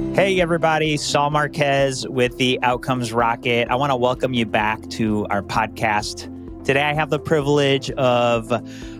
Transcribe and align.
Hey, 0.00 0.40
everybody, 0.40 0.96
Saul 0.96 1.30
Marquez 1.30 2.06
with 2.08 2.36
the 2.36 2.58
Outcomes 2.62 3.12
Rocket. 3.12 3.68
I 3.68 3.76
want 3.76 3.90
to 3.90 3.96
welcome 3.96 4.34
you 4.34 4.44
back 4.44 4.88
to 4.90 5.26
our 5.30 5.42
podcast. 5.42 6.24
Today, 6.64 6.82
I 6.82 6.92
have 6.94 7.10
the 7.10 7.18
privilege 7.18 7.90
of 7.92 8.50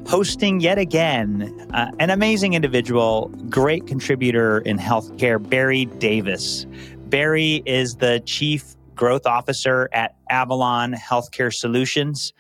hosting 0.06 0.60
yet 0.60 0.78
again 0.78 1.68
uh, 1.74 1.90
an 1.98 2.10
amazing 2.10 2.54
individual, 2.54 3.28
great 3.48 3.86
contributor 3.86 4.58
in 4.60 4.78
healthcare, 4.78 5.40
Barry 5.46 5.86
Davis. 5.86 6.66
Barry 7.08 7.62
is 7.66 7.96
the 7.96 8.22
Chief 8.24 8.76
Growth 8.94 9.26
Officer 9.26 9.88
at 9.92 10.16
Avalon 10.30 10.92
Healthcare 10.92 11.52
Solutions. 11.52 12.32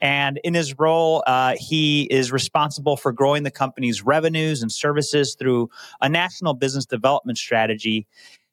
And 0.00 0.38
in 0.44 0.54
his 0.54 0.78
role, 0.78 1.24
uh, 1.26 1.54
he 1.58 2.04
is 2.04 2.30
responsible 2.30 2.96
for 2.96 3.12
growing 3.12 3.42
the 3.42 3.50
company's 3.50 4.02
revenues 4.02 4.62
and 4.62 4.70
services 4.70 5.34
through 5.38 5.70
a 6.00 6.08
national 6.08 6.54
business 6.54 6.86
development 6.86 7.38
strategy. 7.38 8.06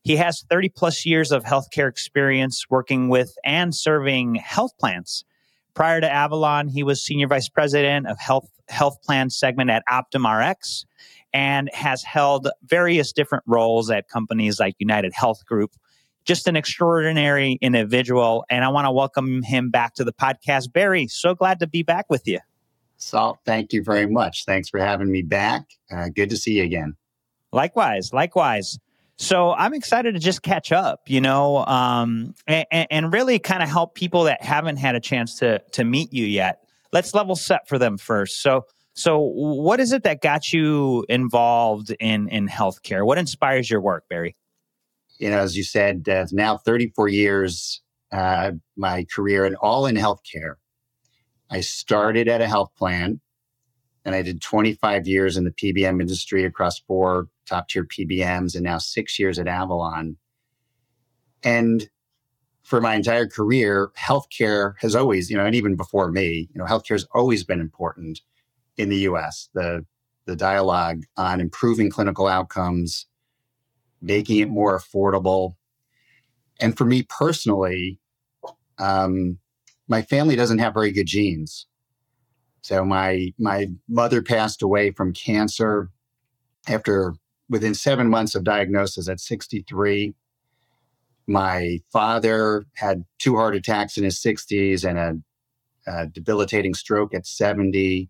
He 0.04 0.16
has 0.16 0.44
30 0.50 0.70
plus 0.70 1.06
years 1.06 1.32
of 1.32 1.44
healthcare 1.44 1.90
experience 1.90 2.66
working 2.70 3.10
with 3.10 3.38
and 3.44 3.76
serving 3.76 4.36
health 4.36 4.72
plans. 4.80 5.24
Prior 5.74 6.00
to 6.00 6.12
Avalon, 6.12 6.68
he 6.68 6.84
was 6.84 7.04
senior 7.04 7.28
vice 7.28 7.50
president 7.50 8.08
of 8.08 8.18
health 8.20 8.50
health 8.68 9.02
plan 9.04 9.30
segment 9.30 9.70
at 9.70 9.84
OptumRx 9.88 10.86
and 11.34 11.70
has 11.74 12.02
held 12.02 12.50
various 12.64 13.12
different 13.12 13.44
roles 13.46 13.92
at 13.92 14.08
companies 14.08 14.60
like 14.60 14.76
United 14.80 15.14
Health 15.14 15.46
Group, 15.46 15.72
just 16.26 16.48
an 16.48 16.56
extraordinary 16.56 17.58
individual. 17.62 18.46
And 18.50 18.66
I 18.66 18.70
want 18.70 18.86
to 18.86 18.92
welcome 18.92 19.44
him 19.44 19.70
back 19.70 19.94
to 19.96 20.04
the 20.04 20.14
podcast. 20.14 20.74
Barry, 20.74 21.08
so 21.08 21.36
glad 21.36 21.60
to 21.60 21.68
be 21.68 21.84
back 21.84 22.08
with 22.10 22.28
you. 22.28 22.40
Saul, 22.98 23.40
thank 23.46 23.74
you 23.74 23.84
very 23.84 24.08
much. 24.08 24.46
Thanks 24.46 24.70
for 24.70 24.80
having 24.80 25.12
me 25.12 25.22
back. 25.22 25.66
Uh, 25.92 26.10
good 26.10 26.30
to 26.32 26.38
see 26.38 26.54
you 26.54 26.64
again. 26.64 26.96
Likewise, 27.52 28.12
likewise. 28.12 28.80
So 29.18 29.54
I'm 29.54 29.74
excited 29.74 30.14
to 30.16 30.20
just 30.20 30.42
catch 30.42 30.72
up, 30.72 31.04
you 31.08 31.22
know, 31.22 31.66
um, 31.66 32.36
and, 32.48 32.66
and 32.72 33.14
really 33.14 33.40
kind 33.40 33.64
of 33.64 33.70
help 33.70 33.96
people 33.96 34.24
that 34.24 34.44
haven't 34.44 34.78
had 34.78 34.96
a 34.96 35.00
chance 35.00 35.40
to 35.40 35.60
to 35.72 35.86
meet 35.86 36.12
you 36.12 36.26
yet. 36.26 36.68
Let's 36.92 37.14
level 37.14 37.36
set 37.36 37.68
for 37.68 37.78
them 37.78 37.98
first. 37.98 38.42
So, 38.42 38.66
so 38.94 39.20
what 39.20 39.80
is 39.80 39.94
it 39.94 40.04
that 40.04 40.22
got 40.22 40.52
you 40.52 41.06
involved 41.08 41.96
in 42.00 42.28
in 42.28 42.48
healthcare? 42.50 43.06
What 43.06 43.18
inspires 43.18 43.70
your 43.70 43.80
work, 43.80 44.04
Barry? 44.10 44.36
You 45.18 45.30
know, 45.30 45.40
as 45.40 45.56
you 45.56 45.64
said, 45.64 46.08
uh, 46.10 46.26
now 46.32 46.58
34 46.58 47.08
years, 47.10 47.82
uh, 48.12 48.52
my 48.76 49.06
career 49.14 49.46
and 49.46 49.56
all 49.58 49.86
in 49.86 49.96
healthcare. 49.96 50.56
I 51.50 51.62
started 51.62 52.28
at 52.28 52.42
a 52.42 52.48
health 52.48 52.72
plan 52.76 53.22
and 54.04 54.14
I 54.14 54.22
did 54.22 54.42
25 54.42 55.08
years 55.08 55.38
in 55.38 55.44
the 55.44 55.52
PBM 55.52 56.00
industry 56.00 56.46
across 56.46 56.80
four 56.80 57.28
top 57.48 57.68
tier 57.70 57.86
PBMs 57.86 58.56
and 58.56 58.64
now 58.64 58.78
six 58.78 59.20
years 59.20 59.40
at 59.40 59.48
Avalon. 59.48 60.18
And 61.44 61.90
for 62.64 62.82
my 62.82 62.96
entire 62.96 63.28
career, 63.28 63.92
healthcare 63.98 64.74
has 64.80 64.96
always, 64.96 65.30
you 65.30 65.38
know, 65.38 65.46
and 65.46 65.56
even 65.56 65.76
before 65.76 66.12
me, 66.12 66.50
you 66.54 66.60
know, 66.60 66.66
healthcare 66.66 66.96
has 66.96 67.08
always 67.14 67.44
been 67.44 67.60
important 67.60 68.22
in 68.78 68.90
the 68.90 68.98
US. 69.10 69.50
The, 69.54 69.86
the 70.26 70.36
dialogue 70.36 71.04
on 71.18 71.40
improving 71.40 71.92
clinical 71.92 72.28
outcomes, 72.28 73.06
making 74.02 74.40
it 74.40 74.50
more 74.50 74.78
affordable. 74.78 75.56
And 76.60 76.78
for 76.78 76.86
me 76.86 77.04
personally, 77.04 78.00
um, 78.78 79.40
my 79.88 80.02
family 80.02 80.36
doesn't 80.36 80.60
have 80.60 80.74
very 80.74 80.92
good 80.92 81.08
genes. 81.08 81.68
So 82.62 82.84
my 82.84 83.32
my 83.38 83.68
mother 83.88 84.22
passed 84.24 84.62
away 84.62 84.92
from 84.92 85.14
cancer 85.14 85.90
after 86.68 87.14
within 87.50 87.76
seven 87.76 88.10
months 88.10 88.34
of 88.34 88.44
diagnosis 88.44 89.08
at 89.08 89.20
63. 89.20 90.16
My 91.28 91.80
father 91.92 92.66
had 92.76 93.06
two 93.20 93.36
heart 93.36 93.56
attacks 93.56 93.98
in 93.98 94.04
his 94.04 94.20
60s 94.20 94.88
and 94.88 94.98
a, 94.98 95.92
a 95.92 96.08
debilitating 96.08 96.74
stroke 96.74 97.14
at 97.14 97.26
70. 97.26 98.10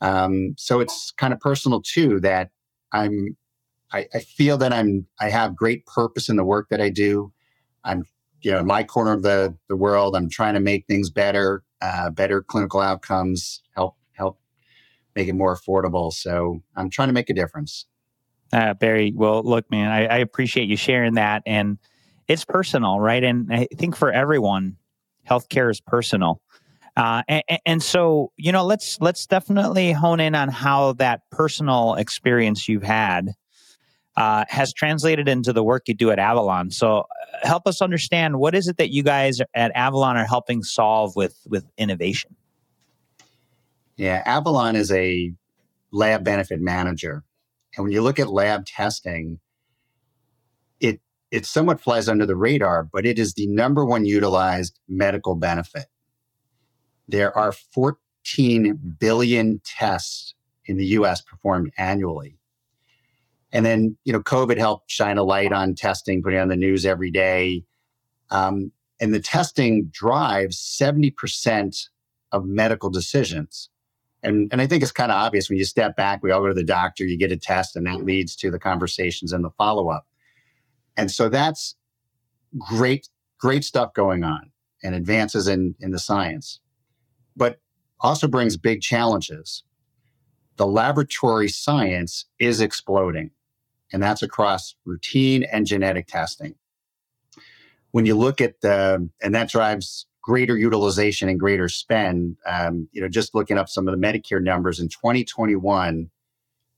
Um, 0.00 0.54
so 0.56 0.80
it's 0.80 1.12
kind 1.12 1.32
of 1.32 1.40
personal 1.40 1.80
too 1.80 2.20
that 2.20 2.50
I'm 2.92 3.36
I, 3.92 4.06
I 4.14 4.18
feel 4.20 4.58
that 4.58 4.72
I'm 4.72 5.06
I 5.20 5.30
have 5.30 5.56
great 5.56 5.86
purpose 5.86 6.28
in 6.28 6.36
the 6.36 6.44
work 6.44 6.68
that 6.70 6.80
I 6.80 6.90
do. 6.90 7.32
I'm 7.84 8.04
you 8.42 8.52
know 8.52 8.60
in 8.60 8.66
my 8.66 8.82
corner 8.82 9.12
of 9.12 9.22
the 9.22 9.56
the 9.68 9.76
world. 9.76 10.16
I'm 10.16 10.28
trying 10.28 10.54
to 10.54 10.60
make 10.60 10.86
things 10.86 11.10
better, 11.10 11.62
uh, 11.80 12.10
better 12.10 12.42
clinical 12.42 12.80
outcomes, 12.80 13.62
help 13.74 13.96
help 14.12 14.40
make 15.14 15.28
it 15.28 15.34
more 15.34 15.56
affordable. 15.56 16.12
So 16.12 16.62
I'm 16.74 16.90
trying 16.90 17.08
to 17.08 17.14
make 17.14 17.30
a 17.30 17.34
difference. 17.34 17.86
Uh, 18.52 18.74
Barry, 18.74 19.12
well, 19.14 19.42
look, 19.42 19.68
man, 19.70 19.90
I, 19.90 20.06
I 20.06 20.16
appreciate 20.18 20.68
you 20.68 20.76
sharing 20.76 21.14
that, 21.14 21.42
and 21.46 21.78
it's 22.28 22.44
personal, 22.44 23.00
right? 23.00 23.22
And 23.22 23.52
I 23.52 23.66
think 23.76 23.96
for 23.96 24.12
everyone, 24.12 24.76
healthcare 25.28 25.70
is 25.70 25.80
personal. 25.80 26.40
Uh, 26.96 27.22
and, 27.28 27.42
and, 27.66 27.82
so, 27.82 28.32
you 28.36 28.52
know, 28.52 28.64
let's 28.64 28.98
let's 29.02 29.26
definitely 29.26 29.92
hone 29.92 30.18
in 30.18 30.34
on 30.34 30.48
how 30.48 30.94
that 30.94 31.22
personal 31.30 31.94
experience 31.94 32.68
you've 32.68 32.82
had 32.82 33.34
uh, 34.16 34.44
has 34.48 34.72
translated 34.72 35.28
into 35.28 35.52
the 35.52 35.62
work 35.62 35.84
you 35.86 35.94
do 35.94 36.10
at 36.10 36.18
Avalon. 36.18 36.70
So, 36.70 37.00
uh, 37.00 37.46
help 37.46 37.66
us 37.66 37.82
understand 37.82 38.38
what 38.38 38.54
is 38.54 38.68
it 38.68 38.78
that 38.78 38.90
you 38.90 39.02
guys 39.02 39.40
at 39.54 39.72
Avalon 39.74 40.16
are 40.16 40.24
helping 40.24 40.62
solve 40.62 41.14
with 41.16 41.38
with 41.46 41.64
innovation. 41.76 42.34
Yeah, 43.96 44.22
Avalon 44.26 44.76
is 44.76 44.90
a 44.92 45.32
lab 45.90 46.24
benefit 46.24 46.60
manager, 46.60 47.24
and 47.76 47.84
when 47.84 47.92
you 47.92 48.02
look 48.02 48.18
at 48.18 48.28
lab 48.28 48.64
testing, 48.66 49.38
it 50.80 51.00
it 51.30 51.44
somewhat 51.44 51.80
flies 51.80 52.08
under 52.08 52.26
the 52.26 52.36
radar, 52.36 52.84
but 52.84 53.04
it 53.04 53.18
is 53.18 53.34
the 53.34 53.46
number 53.46 53.84
one 53.84 54.04
utilized 54.04 54.78
medical 54.88 55.34
benefit. 55.34 55.86
There 57.08 57.36
are 57.36 57.52
14 57.52 58.96
billion 58.98 59.60
tests 59.64 60.34
in 60.64 60.76
the 60.76 60.86
US 60.86 61.20
performed 61.20 61.72
annually. 61.78 62.35
And 63.56 63.64
then, 63.64 63.96
you 64.04 64.12
know, 64.12 64.20
COVID 64.20 64.58
helped 64.58 64.90
shine 64.90 65.16
a 65.16 65.22
light 65.22 65.50
on 65.50 65.74
testing, 65.74 66.22
putting 66.22 66.38
on 66.38 66.48
the 66.48 66.56
news 66.56 66.84
every 66.84 67.10
day. 67.10 67.64
Um, 68.30 68.70
and 69.00 69.14
the 69.14 69.18
testing 69.18 69.86
drives 69.86 70.58
70% 70.58 71.88
of 72.32 72.44
medical 72.44 72.90
decisions. 72.90 73.70
And, 74.22 74.52
and 74.52 74.60
I 74.60 74.66
think 74.66 74.82
it's 74.82 74.92
kind 74.92 75.10
of 75.10 75.16
obvious 75.16 75.48
when 75.48 75.56
you 75.56 75.64
step 75.64 75.96
back, 75.96 76.22
we 76.22 76.30
all 76.30 76.42
go 76.42 76.48
to 76.48 76.52
the 76.52 76.62
doctor, 76.62 77.06
you 77.06 77.16
get 77.16 77.32
a 77.32 77.36
test, 77.38 77.76
and 77.76 77.86
that 77.86 78.04
leads 78.04 78.36
to 78.36 78.50
the 78.50 78.58
conversations 78.58 79.32
and 79.32 79.42
the 79.42 79.50
follow 79.56 79.88
up. 79.88 80.06
And 80.98 81.10
so 81.10 81.30
that's 81.30 81.76
great, 82.58 83.08
great 83.40 83.64
stuff 83.64 83.94
going 83.94 84.22
on 84.22 84.50
and 84.82 84.94
advances 84.94 85.48
in, 85.48 85.74
in 85.80 85.92
the 85.92 85.98
science, 85.98 86.60
but 87.34 87.58
also 88.00 88.28
brings 88.28 88.58
big 88.58 88.82
challenges. 88.82 89.62
The 90.56 90.66
laboratory 90.66 91.48
science 91.48 92.26
is 92.38 92.60
exploding 92.60 93.30
and 93.92 94.02
that's 94.02 94.22
across 94.22 94.74
routine 94.84 95.44
and 95.44 95.66
genetic 95.66 96.06
testing. 96.06 96.54
When 97.92 98.06
you 98.06 98.14
look 98.14 98.40
at 98.40 98.60
the, 98.60 99.08
and 99.22 99.34
that 99.34 99.48
drives 99.48 100.06
greater 100.26 100.58
utilization 100.58 101.28
and 101.28 101.38
greater 101.38 101.68
spend. 101.68 102.36
Um, 102.46 102.88
you 102.90 103.00
know, 103.00 103.08
just 103.08 103.34
looking 103.34 103.58
up 103.58 103.68
some 103.68 103.86
of 103.86 103.98
the 103.98 104.06
Medicare 104.06 104.42
numbers 104.42 104.80
in 104.80 104.88
2021, 104.88 106.10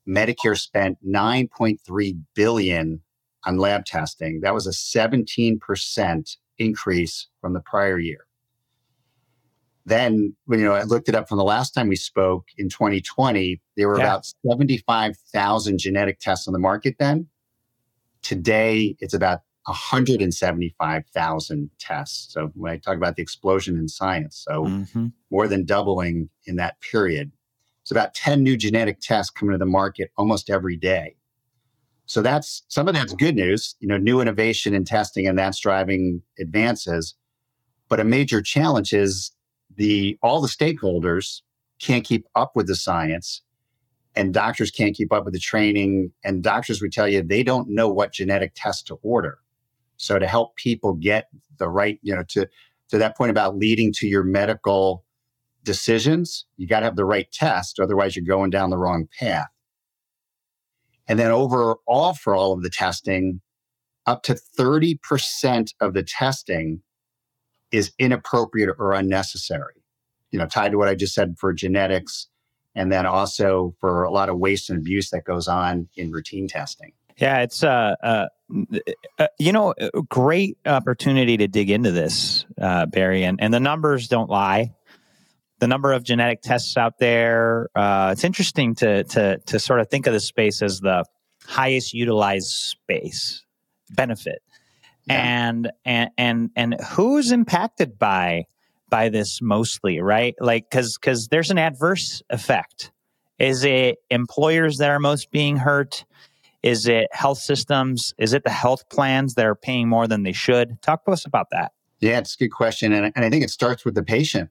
Medicare 0.06 0.58
spent 0.58 0.98
9.3 1.04 2.22
billion 2.34 3.02
on 3.46 3.56
lab 3.56 3.86
testing. 3.86 4.40
That 4.42 4.52
was 4.52 4.66
a 4.66 4.70
17% 4.70 6.36
increase 6.58 7.28
from 7.40 7.54
the 7.54 7.60
prior 7.60 7.98
year. 7.98 8.28
Then, 9.88 10.37
when 10.44 10.59
you 10.59 10.66
know, 10.66 10.75
I 10.75 10.82
looked 10.82 11.09
it 11.09 11.15
up 11.15 11.26
from 11.28 11.38
the 11.38 11.44
last 11.44 11.72
time 11.72 11.88
we 11.88 11.97
spoke 11.97 12.49
in 12.59 12.69
2020. 12.69 13.59
There 13.76 13.88
were 13.88 13.97
yeah. 13.97 14.04
about 14.04 14.26
75,000 14.47 15.78
genetic 15.78 16.21
tests 16.21 16.47
on 16.47 16.53
the 16.53 16.59
market 16.59 16.97
then. 16.99 17.28
Today, 18.20 18.96
it's 19.00 19.14
about 19.14 19.40
175,000 19.64 21.70
tests. 21.79 22.35
So 22.35 22.50
when 22.55 22.73
I 22.73 22.76
talk 22.76 22.96
about 22.96 23.17
the 23.17 23.23
explosion 23.23 23.79
in 23.79 23.88
science, 23.88 24.44
so 24.46 24.64
mm-hmm. 24.64 25.06
more 25.31 25.49
than 25.49 25.64
doubling 25.64 26.29
in 26.44 26.56
that 26.56 26.79
period. 26.81 27.32
It's 27.81 27.90
about 27.90 28.12
10 28.12 28.43
new 28.43 28.58
genetic 28.58 29.00
tests 29.00 29.31
coming 29.31 29.52
to 29.52 29.58
the 29.58 29.64
market 29.64 30.11
almost 30.19 30.50
every 30.50 30.76
day. 30.76 31.17
So 32.05 32.20
that's 32.20 32.62
some 32.69 32.88
of 32.88 32.94
that's 32.94 33.14
good 33.14 33.37
news, 33.37 33.75
you 33.81 33.88
know, 33.88 33.96
new 33.96 34.20
innovation 34.20 34.75
in 34.75 34.85
testing 34.85 35.26
and 35.26 35.38
that's 35.38 35.61
driving 35.61 36.20
advances. 36.38 37.14
But 37.88 38.00
a 38.00 38.05
major 38.05 38.43
challenge 38.43 38.93
is 38.93 39.32
the 39.78 40.19
all 40.22 40.40
the 40.40 40.48
stakeholders 40.48 41.40
can't 41.80 42.04
keep 42.04 42.26
up 42.34 42.52
with 42.54 42.66
the 42.66 42.75
science 42.75 43.42
and 44.16 44.34
doctors 44.34 44.70
can't 44.70 44.96
keep 44.96 45.12
up 45.12 45.25
with 45.25 45.32
the 45.32 45.40
training 45.40 46.10
and 46.25 46.42
doctors 46.42 46.82
would 46.82 46.92
tell 46.92 47.08
you 47.08 47.22
they 47.22 47.44
don't 47.44 47.69
know 47.70 47.88
what 47.88 48.12
genetic 48.12 48.52
test 48.54 48.88
to 48.88 48.96
order. 49.02 49.38
So 49.96 50.19
to 50.19 50.26
help 50.26 50.56
people 50.56 50.94
get 50.94 51.28
the 51.58 51.69
right 51.69 51.98
you 52.02 52.14
know 52.14 52.25
to 52.28 52.46
to 52.90 52.98
that 52.98 53.16
point 53.16 53.30
about 53.30 53.56
leading 53.56 53.92
to 53.94 54.06
your 54.06 54.25
medical 54.25 55.04
decisions 55.64 56.44
you 56.56 56.66
got 56.66 56.80
to 56.80 56.86
have 56.86 56.96
the 56.96 57.04
right 57.04 57.30
test 57.32 57.78
otherwise 57.80 58.16
you're 58.16 58.25
going 58.25 58.50
down 58.50 58.70
the 58.70 58.78
wrong 58.78 59.08
path. 59.19 59.48
And 61.06 61.19
then 61.19 61.30
overall 61.30 62.14
for 62.14 62.34
all 62.34 62.52
of 62.52 62.62
the 62.62 62.70
testing 62.70 63.40
up 64.06 64.22
to 64.25 64.34
30% 64.34 65.75
of 65.80 65.94
the 65.94 66.02
testing 66.02 66.82
is 67.73 67.93
inappropriate 67.99 68.70
or 68.79 68.93
unnecessary. 68.93 69.75
You 70.31 70.38
know, 70.38 70.47
tied 70.47 70.73
to 70.73 70.79
what 70.79 70.88
I 70.88 70.94
just 70.94 71.15
said 71.15 71.37
for 71.38 71.53
genetics, 71.53 72.29
and 72.75 72.93
then 72.93 73.06
also 73.06 73.75
for 73.81 74.03
a 74.03 74.11
lot 74.11 74.29
of 74.29 74.38
waste 74.38 74.70
and 74.70 74.79
abuse 74.79 75.11
that 75.11 75.25
goes 75.25 75.49
on 75.49 75.88
in 75.97 76.11
routine 76.11 76.49
testing. 76.49 76.93
Yeah, 77.17 77.41
it's 77.41 77.65
uh, 77.65 77.97
uh, 78.03 78.26
uh 79.19 79.26
you 79.38 79.53
know, 79.53 79.75
great 80.09 80.59
opportunity 80.65 81.37
to 81.38 81.49
dig 81.49 81.70
into 81.70 81.91
this, 81.91 82.47
uh, 82.61 82.87
Barry, 82.87 83.25
and, 83.25 83.41
and 83.43 83.53
the 83.53 83.61
numbers 83.61 84.09
don't 84.09 84.31
lie. 84.31 84.75
The 85.59 85.67
number 85.67 85.93
of 85.93 86.05
genetic 86.05 86.43
tests 86.43 86.76
out 86.76 86.99
there. 87.00 87.69
Uh, 87.75 88.11
it's 88.12 88.23
interesting 88.23 88.76
to 88.76 89.03
to 89.05 89.38
to 89.38 89.59
sort 89.59 89.81
of 89.81 89.88
think 89.91 90.06
of 90.06 90.12
the 90.12 90.21
space 90.21 90.62
as 90.62 90.79
the 90.79 91.05
highest 91.44 91.94
utilized 91.94 92.47
space 92.47 93.44
benefit, 93.91 94.43
yeah. 95.08 95.49
and 95.49 95.70
and 95.84 96.10
and 96.16 96.50
and 96.56 96.76
who's 96.90 97.32
impacted 97.32 97.99
by 97.99 98.44
by 98.90 99.08
this 99.08 99.40
mostly, 99.43 100.00
right? 100.00 100.34
Like, 100.40 100.70
because 100.70 100.96
because 100.96 101.28
there's 101.28 101.50
an 101.50 101.58
adverse 101.58 102.22
effect. 102.31 102.93
Is 103.38 103.64
it 103.64 103.99
employers 104.10 104.78
that 104.78 104.90
are 104.90 104.99
most 104.99 105.31
being 105.31 105.56
hurt? 105.56 106.05
Is 106.62 106.87
it 106.87 107.08
health 107.12 107.38
systems? 107.38 108.14
Is 108.19 108.32
it 108.32 108.43
the 108.44 108.50
health 108.50 108.88
plans 108.88 109.34
that 109.34 109.46
are 109.46 109.55
paying 109.55 109.88
more 109.88 110.08
than 110.08 110.25
they 110.25 110.32
should? 110.32 110.82
Talk 110.82 111.05
to 111.05 111.12
us 111.12 111.25
about 111.25 111.46
that. 111.52 111.72
Yeah, 112.00 112.19
it's 112.19 112.34
a 112.34 112.38
good 112.38 112.50
question. 112.50 112.93
And, 112.93 113.12
and 113.14 113.25
I 113.25 113.31
think 113.31 113.44
it 113.44 113.50
starts 113.50 113.84
with 113.84 113.94
the 113.94 114.02
patient. 114.02 114.50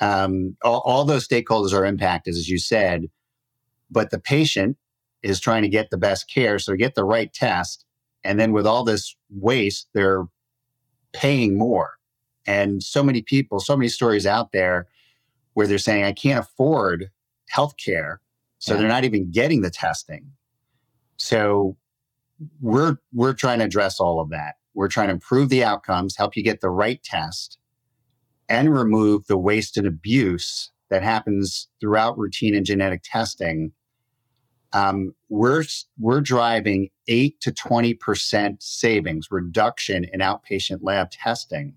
Um, 0.00 0.56
all, 0.62 0.80
all 0.84 1.04
those 1.04 1.26
stakeholders 1.26 1.72
are 1.72 1.86
impacted, 1.86 2.34
as 2.34 2.48
you 2.48 2.58
said, 2.58 3.08
but 3.90 4.10
the 4.10 4.18
patient 4.18 4.76
is 5.22 5.40
trying 5.40 5.62
to 5.62 5.68
get 5.68 5.90
the 5.90 5.98
best 5.98 6.28
care. 6.28 6.58
So 6.58 6.74
get 6.74 6.94
the 6.94 7.04
right 7.04 7.32
test. 7.32 7.86
And 8.24 8.38
then 8.38 8.52
with 8.52 8.66
all 8.66 8.84
this 8.84 9.16
waste, 9.30 9.88
they're 9.94 10.26
paying 11.12 11.58
more. 11.58 11.92
And 12.46 12.82
so 12.82 13.02
many 13.02 13.22
people, 13.22 13.60
so 13.60 13.76
many 13.76 13.88
stories 13.88 14.26
out 14.26 14.52
there 14.52 14.86
where 15.54 15.66
they're 15.66 15.78
saying, 15.78 16.04
I 16.04 16.12
can't 16.12 16.44
afford 16.44 17.10
health 17.48 17.74
care. 17.76 18.20
So 18.58 18.74
yeah. 18.74 18.80
they're 18.80 18.88
not 18.88 19.04
even 19.04 19.30
getting 19.30 19.62
the 19.62 19.70
testing. 19.70 20.32
So 21.16 21.76
we're 22.60 22.96
we're 23.12 23.34
trying 23.34 23.58
to 23.58 23.64
address 23.64 24.00
all 24.00 24.20
of 24.20 24.30
that. 24.30 24.56
We're 24.74 24.88
trying 24.88 25.08
to 25.08 25.14
improve 25.14 25.48
the 25.48 25.64
outcomes, 25.64 26.16
help 26.16 26.36
you 26.36 26.42
get 26.42 26.60
the 26.60 26.70
right 26.70 27.02
test, 27.02 27.58
and 28.48 28.74
remove 28.74 29.26
the 29.26 29.36
waste 29.36 29.76
and 29.76 29.86
abuse 29.86 30.70
that 30.90 31.02
happens 31.02 31.68
throughout 31.80 32.18
routine 32.18 32.54
and 32.54 32.66
genetic 32.66 33.02
testing. 33.04 33.72
Um, 34.72 35.14
we're 35.28 35.64
we're 35.98 36.20
driving 36.20 36.88
eight 37.08 37.40
to 37.40 37.52
twenty 37.52 37.94
percent 37.94 38.62
savings 38.62 39.28
reduction 39.30 40.06
in 40.12 40.20
outpatient 40.20 40.78
lab 40.82 41.10
testing 41.10 41.76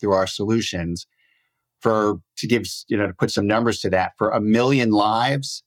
through 0.00 0.12
our 0.12 0.26
solutions. 0.26 1.06
For 1.80 2.20
to 2.36 2.46
give 2.46 2.66
you 2.88 2.96
know 2.96 3.06
to 3.06 3.14
put 3.14 3.30
some 3.30 3.46
numbers 3.46 3.80
to 3.80 3.90
that, 3.90 4.12
for 4.18 4.30
a 4.30 4.40
million 4.40 4.90
lives, 4.90 5.62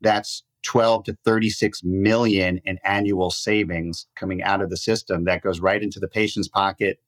that's 0.00 0.44
12 0.66 1.04
to 1.04 1.16
36 1.24 1.84
million 1.84 2.60
in 2.64 2.78
annual 2.84 3.30
savings 3.30 4.06
coming 4.16 4.42
out 4.42 4.60
of 4.60 4.68
the 4.68 4.76
system 4.76 5.24
that 5.24 5.40
goes 5.40 5.60
right 5.60 5.80
into 5.80 6.00
the 6.00 6.08
patient's 6.08 6.48
pocket. 6.48 6.98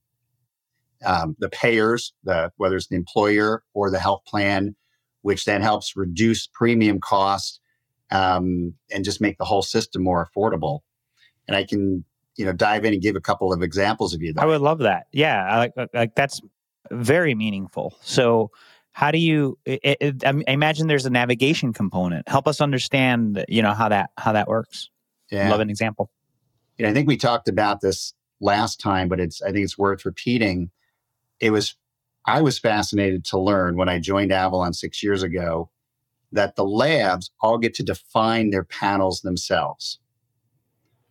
Um, 1.04 1.36
the 1.40 1.48
payers, 1.48 2.12
the, 2.22 2.52
whether 2.56 2.76
it's 2.76 2.86
the 2.86 2.96
employer 2.96 3.64
or 3.74 3.90
the 3.90 3.98
health 3.98 4.22
plan, 4.26 4.76
which 5.22 5.44
then 5.44 5.60
helps 5.60 5.96
reduce 5.96 6.46
premium 6.46 7.00
costs 7.00 7.60
um, 8.10 8.74
and 8.90 9.04
just 9.04 9.20
make 9.20 9.38
the 9.38 9.44
whole 9.44 9.62
system 9.62 10.02
more 10.02 10.26
affordable. 10.26 10.80
And 11.46 11.56
I 11.56 11.64
can, 11.64 12.04
you 12.36 12.44
know, 12.44 12.52
dive 12.52 12.84
in 12.84 12.92
and 12.92 13.02
give 13.02 13.16
a 13.16 13.20
couple 13.20 13.52
of 13.52 13.62
examples 13.62 14.14
of 14.14 14.22
you. 14.22 14.34
I 14.36 14.46
would 14.46 14.60
love 14.60 14.78
that. 14.80 15.06
Yeah, 15.12 15.58
like, 15.58 15.90
like 15.94 16.14
that's 16.14 16.40
very 16.90 17.34
meaningful. 17.34 17.94
So 18.02 18.50
how 18.98 19.12
do 19.12 19.18
you 19.18 19.56
it, 19.64 19.96
it, 20.00 20.24
I 20.24 20.42
imagine 20.48 20.88
there's 20.88 21.06
a 21.06 21.10
navigation 21.10 21.72
component 21.72 22.28
help 22.28 22.48
us 22.48 22.60
understand 22.60 23.44
you 23.48 23.62
know 23.62 23.72
how 23.72 23.88
that 23.88 24.10
how 24.18 24.32
that 24.32 24.48
works 24.48 24.90
yeah. 25.30 25.48
love 25.48 25.60
an 25.60 25.70
example 25.70 26.10
yeah, 26.78 26.88
i 26.90 26.92
think 26.92 27.06
we 27.06 27.16
talked 27.16 27.48
about 27.48 27.80
this 27.80 28.12
last 28.40 28.80
time 28.80 29.08
but 29.08 29.20
it's 29.20 29.40
i 29.40 29.52
think 29.52 29.62
it's 29.62 29.78
worth 29.78 30.04
repeating 30.04 30.70
it 31.38 31.50
was 31.50 31.76
i 32.26 32.42
was 32.42 32.58
fascinated 32.58 33.24
to 33.26 33.38
learn 33.38 33.76
when 33.76 33.88
i 33.88 34.00
joined 34.00 34.32
avalon 34.32 34.72
six 34.72 35.00
years 35.00 35.22
ago 35.22 35.70
that 36.32 36.56
the 36.56 36.64
labs 36.64 37.30
all 37.40 37.58
get 37.58 37.74
to 37.74 37.82
define 37.82 38.50
their 38.50 38.64
panels 38.64 39.22
themselves 39.22 39.98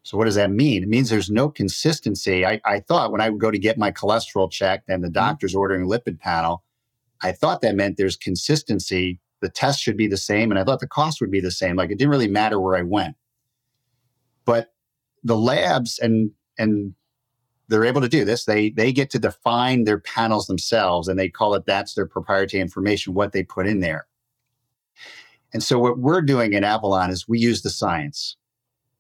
so 0.07 0.17
what 0.17 0.23
does 0.23 0.35
that 0.35 0.51
mean? 0.51 0.83
It 0.83 0.87
means 0.87 1.09
there's 1.09 1.29
no 1.29 1.49
consistency. 1.49 2.45
I, 2.45 2.61
I 2.63 2.79
thought 2.79 3.11
when 3.11 3.19
I 3.19 3.29
would 3.29 3.41
go 3.41 3.51
to 3.51 3.59
get 3.59 3.77
my 3.77 3.91
cholesterol 3.91 4.49
checked 4.49 4.87
and 4.87 5.03
the 5.03 5.09
mm-hmm. 5.09 5.15
doctor's 5.15 5.53
ordering 5.53 5.83
a 5.83 5.85
lipid 5.85 6.17
panel, 6.17 6.63
I 7.21 7.33
thought 7.33 7.59
that 7.59 7.75
meant 7.75 7.97
there's 7.97 8.15
consistency. 8.15 9.19
The 9.41 9.49
test 9.49 9.81
should 9.81 9.97
be 9.97 10.07
the 10.07 10.15
same, 10.15 10.49
and 10.49 10.57
I 10.57 10.63
thought 10.63 10.79
the 10.79 10.87
cost 10.87 11.19
would 11.19 11.29
be 11.29 11.41
the 11.41 11.51
same. 11.51 11.75
Like 11.75 11.91
it 11.91 11.97
didn't 11.97 12.11
really 12.11 12.29
matter 12.29 12.57
where 12.57 12.77
I 12.77 12.83
went. 12.83 13.17
But 14.45 14.73
the 15.25 15.35
labs 15.35 15.99
and 15.99 16.31
and 16.57 16.93
they're 17.67 17.83
able 17.83 17.99
to 17.99 18.07
do 18.07 18.23
this. 18.23 18.45
They 18.45 18.69
they 18.69 18.93
get 18.93 19.09
to 19.09 19.19
define 19.19 19.83
their 19.83 19.99
panels 19.99 20.47
themselves, 20.47 21.09
and 21.09 21.19
they 21.19 21.27
call 21.27 21.53
it 21.53 21.65
that's 21.65 21.95
their 21.95 22.07
proprietary 22.07 22.61
information, 22.61 23.13
what 23.13 23.33
they 23.33 23.43
put 23.43 23.67
in 23.67 23.81
there. 23.81 24.07
And 25.53 25.63
so 25.63 25.79
what 25.79 25.97
we're 25.97 26.21
doing 26.21 26.53
in 26.53 26.63
Avalon 26.63 27.09
is 27.09 27.27
we 27.27 27.39
use 27.39 27.61
the 27.61 27.69
science. 27.69 28.35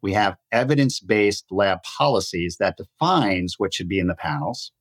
We 0.01 0.13
have 0.13 0.37
evidence-based 0.51 1.45
lab 1.51 1.83
policies 1.83 2.57
that 2.57 2.77
defines 2.77 3.55
what 3.57 3.73
should 3.73 3.89
be 3.89 3.99
in 3.99 4.07
the 4.07 4.15
panels. 4.15 4.71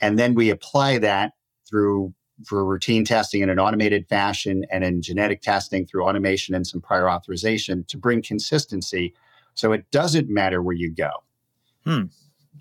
And 0.00 0.18
then 0.18 0.34
we 0.34 0.50
apply 0.50 0.98
that 0.98 1.32
through 1.68 2.12
for 2.44 2.64
routine 2.64 3.04
testing 3.04 3.40
in 3.40 3.50
an 3.50 3.58
automated 3.58 4.08
fashion 4.08 4.64
and 4.70 4.82
in 4.82 5.00
genetic 5.00 5.42
testing 5.42 5.86
through 5.86 6.04
automation 6.04 6.54
and 6.54 6.66
some 6.66 6.80
prior 6.80 7.08
authorization 7.08 7.84
to 7.84 7.96
bring 7.96 8.20
consistency. 8.20 9.14
So 9.54 9.72
it 9.72 9.88
doesn't 9.90 10.28
matter 10.28 10.60
where 10.60 10.74
you 10.74 10.90
go. 10.92 11.10
Hmm. 11.84 12.04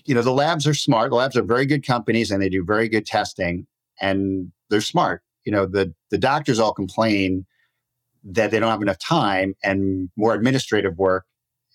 You 0.06 0.16
know, 0.16 0.22
the 0.22 0.32
labs 0.32 0.68
are 0.68 0.74
smart. 0.74 1.10
The 1.10 1.16
labs 1.16 1.36
are 1.36 1.44
very 1.44 1.66
good 1.66 1.86
companies 1.86 2.32
and 2.32 2.42
they 2.42 2.50
do 2.50 2.64
very 2.64 2.90
good 2.90 3.06
testing 3.06 3.66
and 4.00 4.52
they're 4.70 4.82
smart. 4.82 5.24
You 5.46 5.52
know, 5.52 5.66
the, 5.66 5.94
the 6.10 6.18
doctors 6.18 6.60
all 6.60 6.74
complain 6.74 7.46
that 8.24 8.52
they 8.52 8.60
don't 8.60 8.70
have 8.70 8.82
enough 8.82 9.00
time 9.00 9.56
and 9.64 10.10
more 10.16 10.34
administrative 10.34 10.98
work 10.98 11.26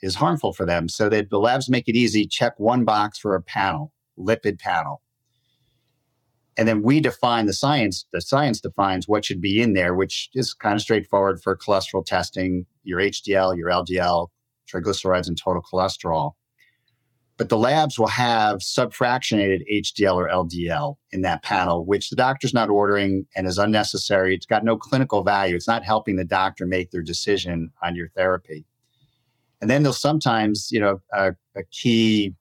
is 0.02 0.14
harmful 0.14 0.52
for 0.52 0.66
them. 0.66 0.88
So 0.88 1.08
that 1.08 1.30
the 1.30 1.38
labs 1.38 1.68
make 1.68 1.88
it 1.88 1.96
easy. 1.96 2.26
Check 2.26 2.54
one 2.58 2.84
box 2.84 3.18
for 3.18 3.34
a 3.34 3.42
panel, 3.42 3.92
lipid 4.18 4.58
panel 4.58 5.02
and 6.56 6.66
then 6.66 6.82
we 6.82 7.00
define 7.00 7.46
the 7.46 7.52
science 7.52 8.06
the 8.12 8.20
science 8.20 8.60
defines 8.60 9.06
what 9.06 9.24
should 9.24 9.40
be 9.40 9.60
in 9.60 9.74
there 9.74 9.94
which 9.94 10.28
is 10.34 10.54
kind 10.54 10.74
of 10.74 10.80
straightforward 10.80 11.40
for 11.42 11.56
cholesterol 11.56 12.04
testing 12.04 12.66
your 12.82 13.00
hdl 13.00 13.56
your 13.56 13.68
ldl 13.70 14.28
triglycerides 14.72 15.28
and 15.28 15.38
total 15.38 15.62
cholesterol 15.62 16.32
but 17.36 17.48
the 17.48 17.58
labs 17.58 17.98
will 17.98 18.06
have 18.06 18.58
subfractionated 18.58 19.60
hdl 19.72 20.14
or 20.14 20.28
ldl 20.28 20.96
in 21.12 21.22
that 21.22 21.42
panel 21.42 21.84
which 21.84 22.10
the 22.10 22.16
doctor's 22.16 22.54
not 22.54 22.70
ordering 22.70 23.26
and 23.36 23.46
is 23.46 23.58
unnecessary 23.58 24.34
it's 24.34 24.46
got 24.46 24.64
no 24.64 24.76
clinical 24.76 25.22
value 25.22 25.54
it's 25.54 25.68
not 25.68 25.84
helping 25.84 26.16
the 26.16 26.24
doctor 26.24 26.66
make 26.66 26.90
their 26.90 27.02
decision 27.02 27.70
on 27.82 27.94
your 27.94 28.08
therapy 28.10 28.64
and 29.60 29.70
then 29.70 29.82
they'll 29.82 29.92
sometimes 29.92 30.68
you 30.70 30.80
know 30.80 31.00
a, 31.12 31.34
a 31.54 31.62
key 31.70 32.34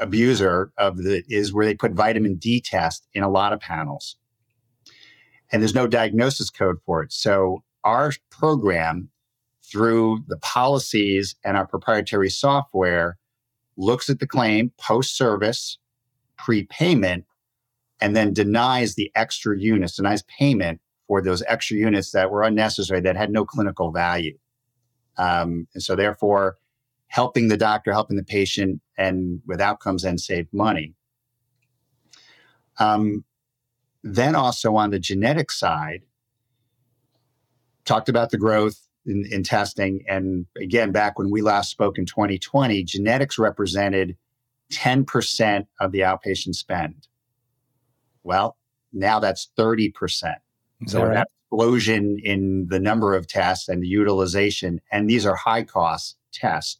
abuser 0.00 0.72
of 0.78 0.96
the 0.96 1.22
is 1.28 1.52
where 1.52 1.66
they 1.66 1.74
put 1.74 1.92
vitamin 1.92 2.34
D 2.36 2.60
test 2.60 3.06
in 3.14 3.22
a 3.22 3.30
lot 3.30 3.52
of 3.52 3.60
panels. 3.60 4.16
And 5.52 5.62
there's 5.62 5.74
no 5.74 5.86
diagnosis 5.86 6.50
code 6.50 6.76
for 6.84 7.02
it. 7.02 7.12
So 7.12 7.62
our 7.84 8.12
program 8.30 9.10
through 9.62 10.24
the 10.26 10.38
policies 10.38 11.36
and 11.44 11.56
our 11.56 11.66
proprietary 11.66 12.30
software 12.30 13.18
looks 13.80 14.10
at 14.10 14.18
the 14.20 14.26
claim 14.26 14.72
post 14.78 15.16
service, 15.16 15.78
prepayment, 16.36 17.24
and 18.00 18.14
then 18.14 18.32
denies 18.32 18.94
the 18.94 19.10
extra 19.14 19.58
units, 19.58 19.96
denies 19.96 20.22
payment 20.22 20.80
for 21.06 21.20
those 21.20 21.42
extra 21.48 21.76
units 21.76 22.12
that 22.12 22.30
were 22.30 22.42
unnecessary, 22.42 23.00
that 23.00 23.16
had 23.16 23.30
no 23.30 23.44
clinical 23.44 23.90
value. 23.90 24.38
Um, 25.18 25.66
and 25.74 25.82
so, 25.82 25.96
therefore, 25.96 26.56
helping 27.08 27.48
the 27.48 27.56
doctor, 27.56 27.92
helping 27.92 28.16
the 28.16 28.22
patient, 28.22 28.80
and 28.96 29.42
with 29.46 29.60
outcomes 29.60 30.04
and 30.04 30.20
save 30.20 30.46
money. 30.52 30.94
Um, 32.78 33.24
then 34.02 34.34
also 34.34 34.76
on 34.76 34.90
the 34.90 34.98
genetic 34.98 35.50
side, 35.50 36.02
talked 37.84 38.08
about 38.08 38.30
the 38.30 38.38
growth 38.38 38.86
in, 39.10 39.26
in, 39.30 39.42
testing. 39.42 40.04
And 40.08 40.46
again, 40.56 40.92
back 40.92 41.18
when 41.18 41.30
we 41.30 41.42
last 41.42 41.70
spoke 41.70 41.98
in 41.98 42.06
2020, 42.06 42.82
genetics 42.84 43.38
represented 43.38 44.16
10% 44.72 45.66
of 45.80 45.92
the 45.92 46.00
outpatient 46.00 46.54
spend. 46.54 47.08
Well, 48.22 48.56
now 48.92 49.20
that's 49.20 49.50
30%. 49.58 50.34
So 50.86 51.04
right? 51.04 51.16
an 51.16 51.24
explosion 51.50 52.18
in 52.22 52.66
the 52.68 52.80
number 52.80 53.14
of 53.14 53.26
tests 53.26 53.68
and 53.68 53.82
the 53.82 53.88
utilization. 53.88 54.80
And 54.92 55.10
these 55.10 55.26
are 55.26 55.34
high 55.34 55.64
cost 55.64 56.16
tests. 56.32 56.78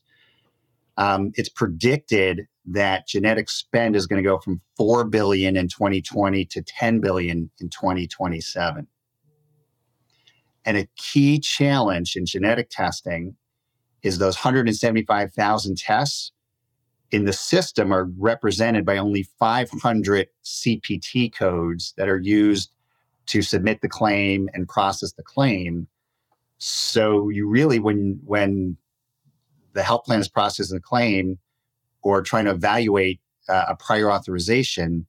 um, 0.96 1.32
it's 1.34 1.49
predicted 1.49 2.46
that 2.66 3.06
genetic 3.06 3.50
spend 3.50 3.96
is 3.96 4.06
going 4.06 4.22
to 4.22 4.28
go 4.28 4.38
from 4.38 4.60
4 4.76 5.04
billion 5.04 5.56
in 5.56 5.68
2020 5.68 6.44
to 6.46 6.62
10 6.62 7.00
billion 7.00 7.50
in 7.60 7.68
2027. 7.68 8.87
And 10.64 10.76
a 10.76 10.88
key 10.97 11.38
challenge 11.38 12.17
in 12.17 12.26
genetic 12.26 12.71
testing 12.71 13.37
is 14.02 14.19
those 14.19 14.37
175,000 14.37 15.76
tests 15.76 16.33
in 17.11 17.25
the 17.25 17.33
system 17.33 17.93
are 17.93 18.09
represented 18.19 18.85
by 18.85 18.97
only 18.97 19.25
500 19.38 20.29
CPT 20.45 21.35
codes 21.35 21.93
that 21.97 22.09
are 22.09 22.21
used 22.21 22.71
to 23.26 23.43
submit 23.43 23.81
the 23.81 23.88
claim 23.88 24.49
and 24.55 24.69
process 24.69 25.12
the 25.12 25.23
claim. 25.23 25.87
So 26.59 27.29
you 27.29 27.49
really, 27.49 27.79
when 27.79 28.21
when 28.25 28.76
the 29.73 29.83
health 29.83 30.05
plan 30.05 30.21
is 30.21 30.29
processing 30.29 30.76
the 30.76 30.81
claim 30.81 31.38
or 32.02 32.23
trying 32.23 32.45
to 32.47 32.52
evaluate 32.52 33.21
uh, 33.49 33.67
a 33.69 33.76
prior 33.76 34.11
authorization, 34.11 35.07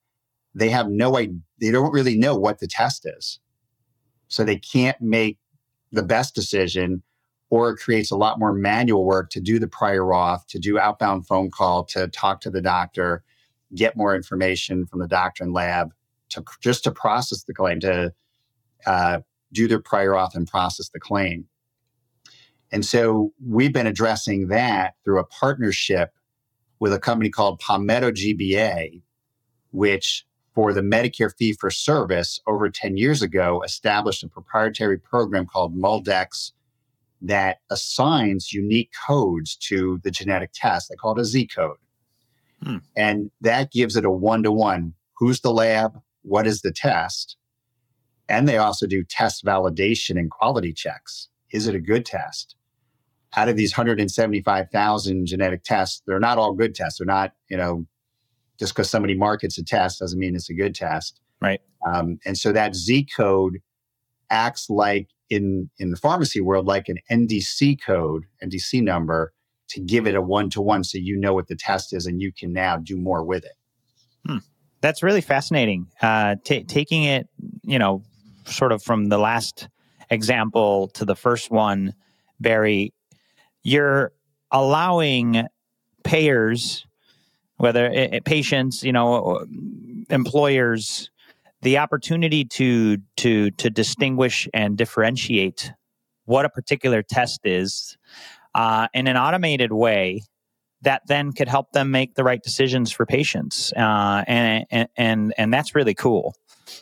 they 0.56 0.70
have 0.70 0.90
no 0.90 1.18
idea. 1.18 1.40
They 1.60 1.72
don't 1.72 1.92
really 1.92 2.18
know 2.18 2.36
what 2.36 2.60
the 2.60 2.68
test 2.68 3.08
is, 3.08 3.40
so 4.32 4.46
they 4.46 4.58
can't 4.58 5.00
make 5.02 5.38
the 5.92 6.02
best 6.02 6.34
decision 6.34 7.04
or 7.50 7.72
it 7.72 7.78
creates 7.78 8.12
a 8.12 8.16
lot 8.16 8.40
more 8.40 8.54
manual 8.54 9.04
work 9.04 9.30
to 9.30 9.42
do 9.42 9.60
the 9.60 9.68
prior 9.68 10.04
auth, 10.04 10.48
to 10.48 10.58
do 10.58 10.80
outbound 10.80 11.28
phone 11.28 11.52
call, 11.52 11.84
to 11.84 12.08
talk 12.08 12.40
to 12.40 12.50
the 12.50 12.62
doctor, 12.62 13.26
get 13.76 13.98
more 13.98 14.16
information 14.16 14.86
from 14.86 15.00
the 15.02 15.08
doctor 15.08 15.44
and 15.44 15.54
lab, 15.54 15.90
to 16.30 16.42
just 16.62 16.86
to 16.86 16.92
process 16.92 17.44
the 17.44 17.54
claim, 17.54 17.82
to 17.82 18.14
uh, 18.86 19.20
do 19.52 19.68
their 19.68 19.82
prior 19.82 20.12
auth 20.12 20.34
and 20.34 20.48
process 20.48 20.88
the 20.94 21.00
claim. 21.00 21.46
And 22.72 22.86
so 22.86 23.34
we've 23.46 23.74
been 23.74 23.86
addressing 23.86 24.48
that 24.48 24.94
through 25.04 25.20
a 25.20 25.26
partnership 25.26 26.12
with 26.80 26.94
a 26.94 27.00
company 27.00 27.30
called 27.30 27.60
Palmetto 27.60 28.12
GBA, 28.12 29.02
which 29.72 30.26
for 30.54 30.74
the 30.74 30.82
Medicare 30.82 31.32
fee 31.38 31.54
for 31.54 31.72
service 31.72 32.40
over 32.48 32.70
10 32.70 32.98
years 32.98 33.22
ago 33.22 33.62
established 33.64 34.24
a 34.24 34.28
proprietary 34.28 34.98
program 34.98 35.46
called 35.46 35.78
MolDX 35.78 36.52
that 37.22 37.60
assigns 37.70 38.52
unique 38.52 38.92
codes 39.08 39.56
to 39.56 40.00
the 40.04 40.12
genetic 40.12 40.52
test. 40.54 40.90
They 40.90 40.96
call 40.96 41.18
it 41.18 41.22
a 41.22 41.26
Z 41.26 41.48
code. 41.48 41.78
Hmm. 42.64 42.78
And 42.96 43.32
that 43.42 43.72
gives 43.72 43.96
it 43.96 44.06
a 44.06 44.12
one 44.12 44.44
to 44.44 44.52
one. 44.52 44.94
Who's 45.18 45.42
the 45.42 45.54
lab? 45.54 46.00
What 46.24 46.48
is 46.48 46.62
the 46.62 46.72
test? 46.72 47.38
And 48.28 48.48
they 48.48 48.58
also 48.58 48.88
do 48.88 49.04
test 49.04 49.46
validation 49.46 50.18
and 50.18 50.32
quality 50.32 50.74
checks. 50.74 51.30
Is 51.52 51.68
it 51.68 51.76
a 51.76 51.80
good 51.80 52.06
test? 52.06 52.56
Out 53.36 53.50
of 53.50 53.56
these 53.56 53.78
175,000 53.78 55.26
genetic 55.26 55.64
tests, 55.64 56.02
they're 56.06 56.20
not 56.20 56.38
all 56.38 56.54
good 56.54 56.76
tests. 56.76 57.00
They're 57.00 57.06
not, 57.06 57.34
you 57.50 57.58
know, 57.58 57.86
just 58.62 58.76
because 58.76 58.92
somebody 58.92 59.16
markets 59.16 59.58
a 59.58 59.64
test 59.64 59.98
doesn't 59.98 60.20
mean 60.20 60.36
it's 60.36 60.52
a 60.52 60.54
good 60.54 60.76
test. 60.76 61.20
Right. 61.42 61.60
Um, 61.84 62.20
and 62.28 62.38
so 62.38 62.52
that 62.52 62.76
Z 62.76 63.08
code 63.18 63.58
acts 64.30 64.70
like 64.70 65.08
in 65.32 65.72
in 65.80 65.90
the 65.90 65.98
pharmacy 65.98 66.42
world 66.42 66.68
like 66.68 66.88
an 66.88 67.00
NDC 67.10 67.84
code, 67.84 68.26
NDC 68.44 68.84
number 68.84 69.34
to 69.70 69.82
give 69.82 70.06
it 70.06 70.14
a 70.14 70.22
one 70.22 70.52
to 70.52 70.62
one 70.62 70.84
so 70.84 71.00
you 71.00 71.18
know 71.18 71.34
what 71.34 71.48
the 71.48 71.56
test 71.56 71.92
is 71.92 72.06
and 72.06 72.22
you 72.22 72.32
can 72.32 72.54
now 72.54 72.78
do 72.78 72.98
more 72.98 73.24
with 73.24 73.44
it. 73.46 73.56
Hmm. 74.28 74.38
That's 74.82 75.02
really 75.02 75.22
fascinating. 75.22 75.88
Uh, 76.00 76.36
t- 76.44 76.64
taking 76.64 77.04
it, 77.04 77.28
you 77.64 77.80
know, 77.80 78.04
sort 78.46 78.72
of 78.72 78.84
from 78.84 79.10
the 79.10 79.18
last 79.18 79.70
example 80.12 80.90
to 80.90 81.04
the 81.04 81.16
first 81.16 81.50
one, 81.50 81.96
Barry, 82.40 82.94
you're 83.64 84.14
allowing 84.52 85.48
payers, 86.04 86.86
whether 87.62 87.86
it, 87.86 88.14
it, 88.14 88.26
patients, 88.26 88.84
you 88.84 88.92
know, 88.92 89.46
employers, 90.10 91.12
the 91.62 91.78
opportunity 91.78 92.44
to 92.44 92.98
to 93.18 93.52
to 93.52 93.70
distinguish 93.70 94.48
and 94.54 94.78
differentiate 94.78 95.72
what 96.26 96.44
a 96.44 96.50
particular 96.50 97.04
test 97.04 97.42
is 97.44 97.98
uh, 98.56 98.88
in 98.94 99.08
an 99.08 99.16
automated 99.16 99.72
way 99.72 100.24
that 100.82 101.04
then 101.08 101.32
could 101.32 101.48
help 101.48 101.72
them 101.74 101.92
make 101.92 102.16
the 102.16 102.24
right 102.24 102.42
decisions 102.42 102.92
for 102.92 103.06
patients 103.06 103.72
uh, 103.78 104.24
and, 104.28 104.66
and 104.72 104.88
and 104.98 105.34
and 105.38 105.54
that's 105.54 105.76
really 105.76 105.94
cool. 105.94 106.36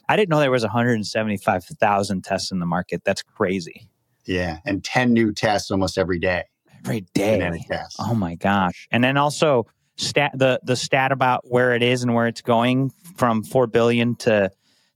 I 0.08 0.16
didn't 0.16 0.30
know 0.30 0.40
there 0.40 0.52
was 0.52 0.64
175000 0.64 2.24
tests 2.24 2.52
in 2.52 2.60
the 2.60 2.66
market. 2.66 3.02
That's 3.04 3.22
crazy. 3.22 3.90
Yeah 4.26 4.60
and 4.66 4.82
10 4.82 5.12
new 5.12 5.34
tests 5.34 5.72
almost 5.72 5.98
every 5.98 6.20
day. 6.20 6.44
Every 6.78 7.02
day. 7.14 7.34
oh 8.00 8.16
my 8.16 8.36
gosh. 8.36 8.88
And 8.92 9.04
then 9.04 9.18
also 9.18 9.68
stat 10.00 10.32
the 10.34 10.60
the 10.64 10.76
stat 10.76 11.12
about 11.12 11.50
where 11.50 11.76
it 11.76 11.84
is 11.84 12.04
and 12.04 12.14
where 12.14 12.28
it's 12.28 12.42
going 12.42 12.92
from 13.18 13.44
4 13.44 13.68
billion 13.68 14.16
to 14.18 14.52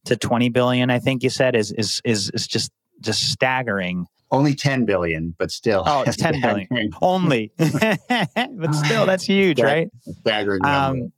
to 0.06 0.18
20 0.18 0.50
billion, 0.50 0.90
I 0.90 1.00
think 1.00 1.24
you 1.24 1.30
said, 1.30 1.56
is 1.56 1.72
is 1.72 2.02
is, 2.04 2.30
is 2.32 2.48
just 2.48 2.72
just 3.02 3.32
staggering. 3.32 4.08
Only 4.32 4.56
10 4.56 4.86
billion, 4.86 5.36
but 5.38 5.52
still. 5.52 5.84
Oh, 5.86 6.04
it's 6.08 6.18
10 6.18 6.42
billion. 6.42 6.92
Only. 7.02 7.52
but 7.58 8.74
still, 8.74 9.06
that's 9.06 9.26
huge, 9.26 9.62
right? 9.62 9.90
Staggering. 10.22 10.66
Um, 10.66 11.14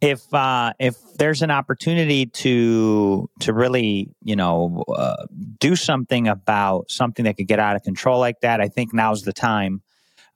if 0.00 0.32
uh, 0.32 0.72
if 0.78 0.96
there's 1.18 1.42
an 1.42 1.50
opportunity 1.50 2.26
to 2.26 3.28
to 3.40 3.52
really 3.52 4.08
you 4.22 4.36
know 4.36 4.84
uh, 4.88 5.26
do 5.58 5.76
something 5.76 6.26
about 6.26 6.90
something 6.90 7.26
that 7.26 7.36
could 7.36 7.48
get 7.48 7.58
out 7.58 7.76
of 7.76 7.82
control 7.82 8.18
like 8.18 8.40
that, 8.40 8.60
I 8.60 8.68
think 8.68 8.94
now's 8.94 9.22
the 9.22 9.32
time. 9.32 9.82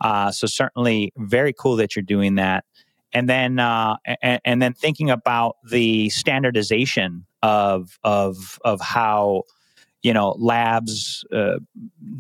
Uh, 0.01 0.31
so 0.31 0.47
certainly, 0.47 1.13
very 1.17 1.53
cool 1.53 1.77
that 1.77 1.95
you're 1.97 2.03
doing 2.03 2.35
that 2.37 2.65
and 3.15 3.29
then 3.29 3.59
uh, 3.61 3.97
and, 4.23 4.41
and, 4.45 4.61
then 4.61 4.75
thinking 4.75 5.09
about 5.09 5.57
the 5.71 6.11
standardization 6.11 7.25
of 7.43 7.99
of 8.03 8.59
of 8.65 8.81
how 8.81 9.45
you 10.03 10.13
know 10.13 10.35
labs 10.39 11.25
uh, 11.33 11.59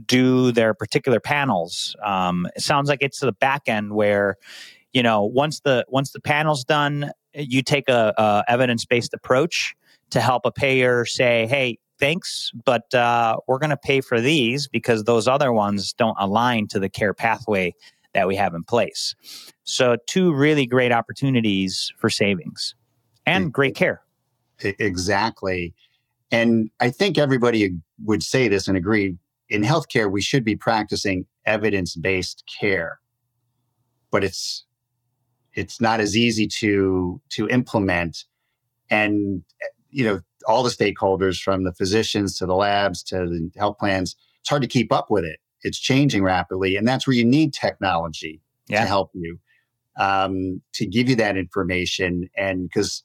do 0.06 0.52
their 0.52 0.72
particular 0.72 1.18
panels. 1.18 1.96
Um, 2.02 2.46
it 2.54 2.62
sounds 2.62 2.88
like 2.88 3.00
it's 3.02 3.20
the 3.20 3.32
back 3.32 3.62
end 3.66 3.92
where 3.92 4.36
you 4.92 5.02
know 5.02 5.24
once 5.24 5.60
the 5.60 5.84
once 5.88 6.12
the 6.12 6.20
panel's 6.20 6.64
done, 6.64 7.10
you 7.34 7.62
take 7.62 7.88
a, 7.88 8.14
a 8.16 8.44
evidence 8.48 8.84
based 8.84 9.12
approach 9.12 9.74
to 10.10 10.20
help 10.20 10.46
a 10.46 10.52
payer 10.52 11.04
say, 11.04 11.46
hey. 11.46 11.78
Thanks, 11.98 12.50
but 12.64 12.92
uh, 12.92 13.36
we're 13.46 13.58
going 13.58 13.70
to 13.70 13.76
pay 13.76 14.00
for 14.00 14.20
these 14.20 14.66
because 14.66 15.04
those 15.04 15.28
other 15.28 15.52
ones 15.52 15.92
don't 15.92 16.16
align 16.18 16.66
to 16.68 16.80
the 16.80 16.88
care 16.88 17.14
pathway 17.14 17.72
that 18.14 18.26
we 18.26 18.36
have 18.36 18.54
in 18.54 18.64
place. 18.64 19.14
So, 19.62 19.96
two 20.06 20.32
really 20.34 20.66
great 20.66 20.92
opportunities 20.92 21.92
for 21.98 22.10
savings 22.10 22.74
and 23.26 23.52
great 23.52 23.74
care. 23.74 24.02
Exactly. 24.60 25.74
And 26.30 26.70
I 26.80 26.90
think 26.90 27.16
everybody 27.18 27.70
would 28.04 28.22
say 28.22 28.48
this 28.48 28.66
and 28.66 28.76
agree 28.76 29.16
in 29.48 29.62
healthcare, 29.62 30.10
we 30.10 30.22
should 30.22 30.44
be 30.44 30.56
practicing 30.56 31.26
evidence 31.46 31.94
based 31.96 32.44
care. 32.60 32.98
But 34.10 34.24
it's 34.24 34.64
it's 35.54 35.80
not 35.80 36.00
as 36.00 36.16
easy 36.16 36.46
to 36.46 37.20
to 37.30 37.48
implement 37.48 38.24
and 38.90 39.42
you 39.94 40.04
know 40.04 40.20
all 40.46 40.62
the 40.62 40.70
stakeholders 40.70 41.40
from 41.40 41.64
the 41.64 41.72
physicians 41.72 42.36
to 42.38 42.46
the 42.46 42.54
labs 42.54 43.02
to 43.02 43.16
the 43.26 43.50
health 43.56 43.78
plans 43.78 44.16
it's 44.40 44.48
hard 44.48 44.62
to 44.62 44.68
keep 44.68 44.92
up 44.92 45.10
with 45.10 45.24
it 45.24 45.38
it's 45.62 45.78
changing 45.78 46.22
rapidly 46.22 46.76
and 46.76 46.86
that's 46.86 47.06
where 47.06 47.16
you 47.16 47.24
need 47.24 47.54
technology 47.54 48.40
yeah. 48.68 48.82
to 48.82 48.86
help 48.86 49.10
you 49.14 49.38
um, 49.96 50.60
to 50.72 50.86
give 50.86 51.08
you 51.08 51.16
that 51.16 51.36
information. 51.36 52.28
And 52.36 52.68
because, 52.68 53.02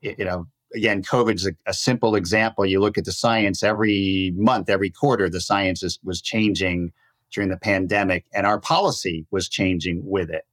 you 0.00 0.24
know, 0.24 0.46
again, 0.74 1.02
COVID 1.02 1.34
is 1.34 1.46
a, 1.46 1.52
a, 1.66 1.74
simple 1.74 2.14
example. 2.14 2.64
You 2.64 2.80
look 2.80 2.96
at 2.96 3.04
the 3.04 3.12
science 3.12 3.62
every 3.62 4.32
month, 4.36 4.70
every 4.70 4.90
quarter, 4.90 5.28
the 5.28 5.40
science 5.40 5.82
is, 5.82 5.98
was 6.04 6.20
changing 6.20 6.92
during 7.32 7.50
the 7.50 7.56
pandemic, 7.56 8.26
and 8.32 8.46
our 8.46 8.60
policy 8.60 9.26
was 9.30 9.48
changing 9.48 10.02
with 10.04 10.30
it. 10.30 10.46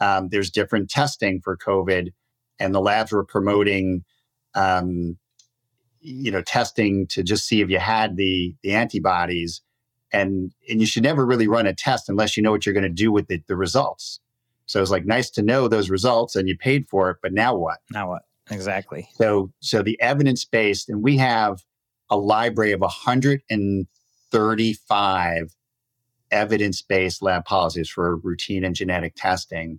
Um, 0.00 0.28
there's 0.28 0.50
different 0.50 0.90
testing 0.90 1.40
for 1.42 1.56
COVID, 1.56 2.12
and 2.58 2.74
the 2.74 2.80
labs 2.80 3.12
were 3.12 3.24
promoting, 3.24 4.04
um, 4.54 5.18
you 6.00 6.30
know, 6.30 6.42
testing 6.42 7.06
to 7.08 7.22
just 7.22 7.46
see 7.46 7.60
if 7.60 7.70
you 7.70 7.78
had 7.78 8.16
the 8.16 8.54
the 8.62 8.72
antibodies, 8.72 9.62
and 10.12 10.52
and 10.68 10.80
you 10.80 10.86
should 10.86 11.02
never 11.02 11.24
really 11.24 11.48
run 11.48 11.66
a 11.66 11.74
test 11.74 12.08
unless 12.08 12.36
you 12.36 12.42
know 12.42 12.50
what 12.50 12.66
you're 12.66 12.74
going 12.74 12.82
to 12.82 12.88
do 12.88 13.12
with 13.12 13.28
the, 13.28 13.42
the 13.46 13.56
results. 13.56 14.20
So 14.66 14.80
it's 14.80 14.90
like 14.90 15.06
nice 15.06 15.30
to 15.30 15.42
know 15.42 15.68
those 15.68 15.90
results 15.90 16.36
and 16.36 16.48
you 16.48 16.56
paid 16.56 16.88
for 16.88 17.10
it, 17.10 17.18
but 17.22 17.32
now 17.32 17.54
what? 17.54 17.78
Now 17.90 18.08
what? 18.08 18.22
Exactly. 18.50 19.08
So 19.14 19.52
so 19.60 19.82
the 19.82 20.00
evidence 20.00 20.44
based, 20.44 20.88
and 20.88 21.02
we 21.02 21.16
have 21.18 21.62
a 22.10 22.16
library 22.16 22.72
of 22.72 22.80
135 22.80 25.54
evidence 26.30 26.82
based 26.82 27.22
lab 27.22 27.44
policies 27.44 27.88
for 27.88 28.16
routine 28.16 28.64
and 28.64 28.74
genetic 28.74 29.14
testing. 29.14 29.78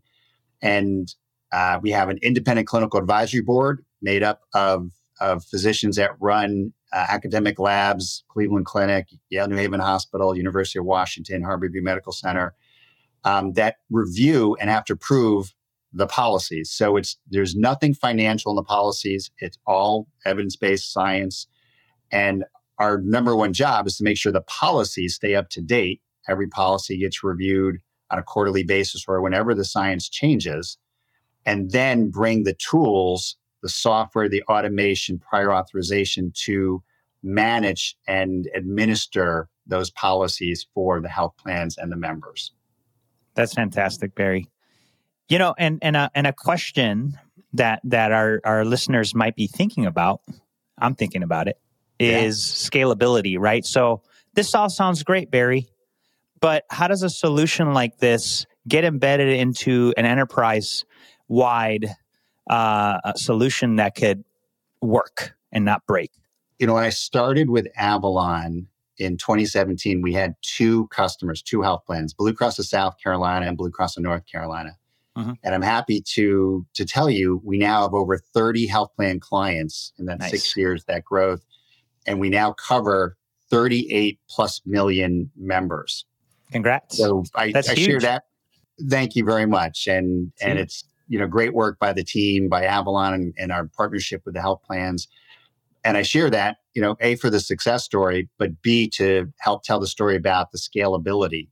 And 0.61 1.13
uh, 1.51 1.79
we 1.81 1.91
have 1.91 2.07
an 2.09 2.19
independent 2.21 2.67
clinical 2.67 2.99
advisory 2.99 3.41
board 3.41 3.83
made 4.03 4.21
up 4.21 4.41
of, 4.53 4.91
of 5.19 5.43
physicians 5.45 5.95
that 5.95 6.11
run 6.19 6.73
uh, 6.91 7.05
academic 7.09 7.57
labs, 7.57 8.23
Cleveland 8.27 8.65
Clinic, 8.65 9.07
Yale 9.29 9.47
New 9.47 9.55
Haven 9.55 9.79
Hospital, 9.79 10.37
University 10.37 10.77
of 10.77 10.85
Washington, 10.85 11.41
Harborview 11.41 11.81
Medical 11.81 12.13
Center 12.13 12.53
um, 13.23 13.53
that 13.53 13.77
review 13.89 14.55
and 14.59 14.69
have 14.69 14.85
to 14.85 14.95
prove 14.95 15.53
the 15.93 16.07
policies. 16.07 16.71
So 16.71 16.97
it's 16.97 17.17
there's 17.29 17.55
nothing 17.55 17.93
financial 17.93 18.51
in 18.51 18.55
the 18.55 18.63
policies. 18.63 19.31
It's 19.39 19.57
all 19.65 20.07
evidence-based 20.25 20.91
science. 20.91 21.47
And 22.11 22.43
our 22.79 22.99
number 23.01 23.35
one 23.35 23.53
job 23.53 23.87
is 23.87 23.97
to 23.97 24.03
make 24.03 24.17
sure 24.17 24.31
the 24.31 24.41
policies 24.41 25.15
stay 25.15 25.35
up 25.35 25.49
to 25.49 25.61
date. 25.61 26.01
Every 26.27 26.47
policy 26.47 26.97
gets 26.97 27.23
reviewed 27.23 27.77
on 28.09 28.19
a 28.19 28.23
quarterly 28.23 28.63
basis 28.63 29.05
or 29.07 29.21
whenever 29.21 29.53
the 29.53 29.65
science 29.65 30.09
changes, 30.09 30.77
and 31.45 31.71
then 31.71 32.09
bring 32.09 32.43
the 32.43 32.53
tools, 32.53 33.37
the 33.63 33.69
software, 33.69 34.29
the 34.29 34.43
automation, 34.43 35.17
prior 35.17 35.51
authorization 35.51 36.31
to 36.35 36.83
manage 37.23 37.95
and 38.07 38.47
administer 38.53 39.49
those 39.65 39.89
policies 39.89 40.67
for 40.73 40.99
the 40.99 41.07
health 41.07 41.33
plans 41.37 41.77
and 41.77 41.91
the 41.91 41.95
members. 41.95 42.51
That's 43.33 43.53
fantastic, 43.53 44.13
Barry. 44.13 44.49
You 45.29 45.39
know, 45.39 45.55
and 45.57 45.79
and 45.81 45.95
a, 45.95 46.11
and 46.13 46.27
a 46.27 46.33
question 46.33 47.17
that 47.53 47.79
that 47.85 48.11
our 48.11 48.41
our 48.43 48.65
listeners 48.65 49.15
might 49.15 49.35
be 49.35 49.47
thinking 49.47 49.85
about, 49.85 50.21
I'm 50.77 50.93
thinking 50.93 51.23
about 51.23 51.47
it, 51.47 51.57
is 51.97 52.69
yeah. 52.69 52.69
scalability, 52.69 53.39
right? 53.39 53.65
So 53.65 54.01
this 54.33 54.53
all 54.53 54.69
sounds 54.69 55.01
great, 55.03 55.31
Barry, 55.31 55.67
but 56.41 56.65
how 56.69 56.89
does 56.89 57.03
a 57.03 57.09
solution 57.09 57.73
like 57.73 57.97
this 57.99 58.45
get 58.67 58.83
embedded 58.83 59.29
into 59.29 59.93
an 59.95 60.05
enterprise 60.05 60.83
wide 61.29 61.95
uh, 62.49 63.13
solution 63.15 63.77
that 63.77 63.95
could 63.95 64.23
work 64.81 65.35
and 65.51 65.65
not 65.65 65.85
break? 65.85 66.11
You 66.59 66.67
know, 66.67 66.75
when 66.75 66.83
I 66.83 66.89
started 66.89 67.49
with 67.49 67.67
Avalon 67.75 68.67
in 68.97 69.17
2017, 69.17 70.01
we 70.01 70.13
had 70.13 70.35
two 70.41 70.87
customers, 70.87 71.41
two 71.41 71.61
health 71.61 71.83
plans, 71.85 72.13
Blue 72.13 72.33
Cross 72.33 72.59
of 72.59 72.65
South 72.65 72.95
Carolina 73.01 73.47
and 73.47 73.57
Blue 73.57 73.71
Cross 73.71 73.97
of 73.97 74.03
North 74.03 74.25
Carolina. 74.25 74.77
Mm-hmm. 75.17 75.33
And 75.43 75.55
I'm 75.55 75.61
happy 75.61 76.01
to 76.13 76.65
to 76.73 76.85
tell 76.85 77.09
you 77.09 77.39
we 77.43 77.57
now 77.57 77.83
have 77.83 77.93
over 77.93 78.17
30 78.17 78.65
health 78.65 78.95
plan 78.95 79.19
clients 79.19 79.93
in 79.99 80.05
that 80.05 80.19
nice. 80.19 80.31
six 80.31 80.57
years, 80.57 80.85
that 80.85 81.05
growth. 81.05 81.45
And 82.07 82.19
we 82.19 82.29
now 82.29 82.53
cover 82.53 83.15
38 83.49 84.19
plus 84.27 84.61
million 84.65 85.29
members. 85.37 86.05
Congrats. 86.51 86.97
So 86.97 87.23
I, 87.35 87.51
That's 87.51 87.69
I 87.69 87.75
huge. 87.75 87.87
share 87.87 87.99
that. 87.99 88.23
Thank 88.89 89.15
you 89.15 89.23
very 89.23 89.45
much. 89.45 89.87
And 89.87 90.31
and 90.41 90.57
it's 90.57 90.83
you 91.07 91.19
know 91.19 91.27
great 91.27 91.53
work 91.53 91.79
by 91.79 91.93
the 91.93 92.03
team, 92.03 92.49
by 92.49 92.65
Avalon 92.65 93.13
and, 93.13 93.33
and 93.37 93.51
our 93.51 93.65
partnership 93.65 94.21
with 94.25 94.33
the 94.35 94.41
health 94.41 94.61
plans. 94.63 95.07
And 95.85 95.97
I 95.97 96.01
share 96.01 96.29
that, 96.29 96.57
you 96.73 96.81
know, 96.81 96.95
A 97.01 97.15
for 97.15 97.29
the 97.29 97.41
success 97.41 97.83
story, 97.83 98.29
but 98.37 98.61
B 98.61 98.87
to 98.91 99.31
help 99.39 99.63
tell 99.63 99.81
the 99.81 99.87
story 99.87 100.15
about 100.15 100.51
the 100.51 100.57
scalability 100.57 101.49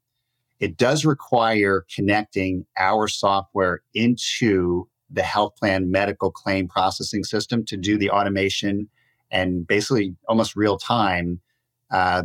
it 0.61 0.77
does 0.77 1.03
require 1.03 1.85
connecting 1.93 2.65
our 2.77 3.07
software 3.07 3.81
into 3.95 4.87
the 5.09 5.23
health 5.23 5.55
plan 5.57 5.91
medical 5.91 6.31
claim 6.31 6.67
processing 6.67 7.23
system 7.23 7.65
to 7.65 7.75
do 7.75 7.97
the 7.97 8.11
automation 8.11 8.87
and 9.31 9.65
basically 9.65 10.15
almost 10.29 10.55
real 10.55 10.77
time. 10.77 11.41
Uh, 11.89 12.23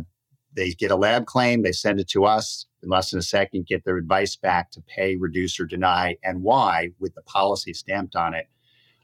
they 0.53 0.71
get 0.71 0.91
a 0.91 0.95
lab 0.95 1.25
claim, 1.25 1.63
they 1.63 1.71
send 1.71 1.99
it 1.99 2.07
to 2.09 2.25
us 2.25 2.66
in 2.83 2.89
less 2.89 3.11
than 3.11 3.19
a 3.19 3.23
second, 3.23 3.67
get 3.67 3.83
their 3.83 3.97
advice 3.97 4.35
back 4.35 4.71
to 4.71 4.81
pay, 4.81 5.15
reduce, 5.15 5.59
or 5.59 5.65
deny, 5.65 6.15
and 6.23 6.43
why 6.43 6.91
with 6.99 7.13
the 7.15 7.21
policy 7.23 7.73
stamped 7.73 8.15
on 8.15 8.33
it. 8.33 8.47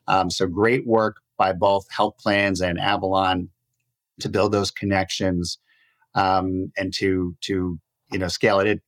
Um, 0.08 0.30
so 0.30 0.48
great 0.48 0.86
work 0.86 1.18
by 1.38 1.54
both 1.54 1.90
health 1.90 2.18
plans 2.18 2.62
and 2.62 2.80
Avalon 2.80 3.50
to 4.20 4.30
build 4.30 4.52
those 4.52 4.72
connections 4.72 5.58
um, 6.16 6.72
and 6.78 6.94
to 6.94 7.36
to 7.42 7.80
you 8.12 8.20
know 8.20 8.28
scale 8.28 8.60
it. 8.60 8.68
it 8.68 8.82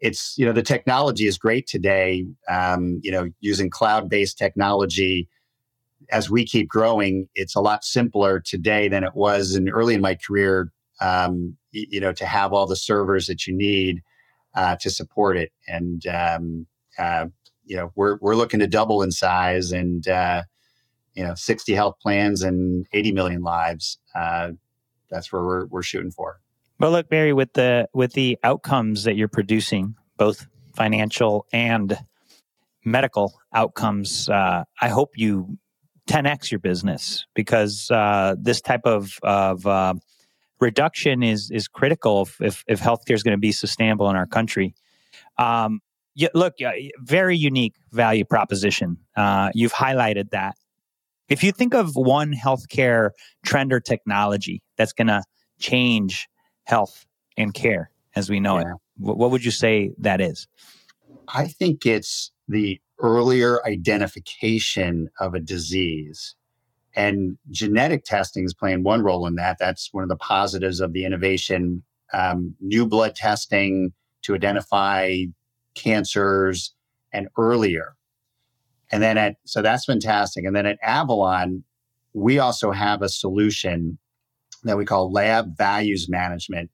it's 0.00 0.36
you 0.36 0.44
know 0.44 0.52
the 0.52 0.62
technology 0.62 1.26
is 1.26 1.38
great 1.38 1.66
today. 1.66 2.26
Um, 2.48 3.00
you 3.02 3.12
know, 3.12 3.30
using 3.40 3.70
cloud-based 3.70 4.36
technology 4.36 5.28
as 6.10 6.28
we 6.28 6.44
keep 6.44 6.68
growing, 6.68 7.28
it's 7.34 7.54
a 7.54 7.60
lot 7.60 7.84
simpler 7.84 8.40
today 8.40 8.88
than 8.88 9.04
it 9.04 9.14
was 9.14 9.54
in 9.54 9.68
early 9.70 9.94
in 9.94 10.00
my 10.00 10.16
career. 10.16 10.70
Um, 11.00 11.56
you 11.72 12.00
know, 12.00 12.12
to 12.12 12.26
have 12.26 12.52
all 12.52 12.66
the 12.66 12.76
servers 12.76 13.26
that 13.26 13.46
you 13.46 13.56
need 13.56 14.02
uh, 14.54 14.76
to 14.76 14.90
support 14.90 15.36
it, 15.36 15.52
and 15.66 16.06
um, 16.06 16.66
uh, 16.98 17.26
you 17.64 17.76
know, 17.76 17.92
we're 17.94 18.18
we're 18.20 18.36
looking 18.36 18.60
to 18.60 18.66
double 18.66 19.02
in 19.02 19.10
size, 19.10 19.72
and 19.72 20.06
uh, 20.08 20.42
you 21.14 21.24
know, 21.24 21.34
60 21.34 21.72
health 21.74 21.96
plans 22.00 22.42
and 22.42 22.86
80 22.92 23.12
million 23.12 23.42
lives. 23.42 23.98
Uh, 24.14 24.50
that's 25.10 25.32
where 25.32 25.42
we're 25.42 25.66
we're 25.66 25.82
shooting 25.82 26.10
for. 26.10 26.40
Well, 26.80 26.90
look, 26.90 27.08
Barry, 27.08 27.32
with 27.32 27.52
the 27.52 27.88
with 27.94 28.12
the 28.12 28.38
outcomes 28.42 29.04
that 29.04 29.16
you're 29.16 29.28
producing, 29.28 29.94
both 30.16 30.46
financial 30.74 31.46
and 31.52 31.96
medical 32.84 33.32
outcomes, 33.52 34.28
uh, 34.28 34.64
I 34.80 34.88
hope 34.88 35.12
you 35.16 35.58
10x 36.08 36.50
your 36.50 36.58
business 36.58 37.26
because 37.34 37.90
uh, 37.90 38.34
this 38.38 38.60
type 38.60 38.82
of 38.84 39.18
of 39.22 39.66
reduction 40.60 41.22
is 41.22 41.50
is 41.50 41.68
critical 41.68 42.22
if 42.22 42.40
if, 42.40 42.64
if 42.66 42.80
healthcare 42.80 43.14
is 43.14 43.22
going 43.22 43.36
to 43.36 43.40
be 43.40 43.52
sustainable 43.52 44.08
in 44.10 44.16
our 44.16 44.26
country. 44.26 44.74
Um, 45.38 45.80
look, 46.34 46.54
very 46.98 47.36
unique 47.36 47.74
value 47.92 48.24
proposition. 48.24 48.98
Uh, 49.16 49.50
you've 49.54 49.72
highlighted 49.72 50.30
that. 50.30 50.54
If 51.28 51.42
you 51.42 51.52
think 51.52 51.74
of 51.74 51.96
one 51.96 52.32
healthcare 52.32 53.10
trend 53.44 53.72
or 53.72 53.80
technology 53.80 54.62
that's 54.76 54.92
going 54.92 55.08
to 55.08 55.22
change 55.58 56.28
health 56.64 57.06
and 57.36 57.54
care 57.54 57.90
as 58.14 58.30
we 58.30 58.40
know 58.40 58.58
yeah. 58.58 58.72
it. 58.72 58.76
What 58.96 59.30
would 59.30 59.44
you 59.44 59.50
say 59.50 59.90
that 59.98 60.20
is? 60.20 60.46
I 61.28 61.46
think 61.46 61.84
it's 61.86 62.30
the 62.48 62.80
earlier 63.00 63.64
identification 63.66 65.08
of 65.20 65.34
a 65.34 65.40
disease. 65.40 66.36
And 66.96 67.36
genetic 67.50 68.04
testing 68.04 68.44
is 68.44 68.54
playing 68.54 68.84
one 68.84 69.02
role 69.02 69.26
in 69.26 69.34
that. 69.36 69.56
That's 69.58 69.88
one 69.92 70.04
of 70.04 70.08
the 70.08 70.16
positives 70.16 70.80
of 70.80 70.92
the 70.92 71.04
innovation. 71.04 71.82
Um, 72.12 72.54
new 72.60 72.86
blood 72.86 73.16
testing 73.16 73.92
to 74.22 74.34
identify 74.34 75.24
cancers 75.74 76.72
and 77.12 77.28
earlier. 77.36 77.96
And 78.92 79.02
then 79.02 79.18
at, 79.18 79.36
so 79.44 79.60
that's 79.60 79.84
fantastic. 79.84 80.44
And 80.44 80.54
then 80.54 80.66
at 80.66 80.78
Avalon, 80.82 81.64
we 82.12 82.38
also 82.38 82.70
have 82.70 83.02
a 83.02 83.08
solution 83.08 83.98
that 84.62 84.78
we 84.78 84.84
call 84.84 85.12
lab 85.12 85.56
values 85.56 86.08
management, 86.08 86.70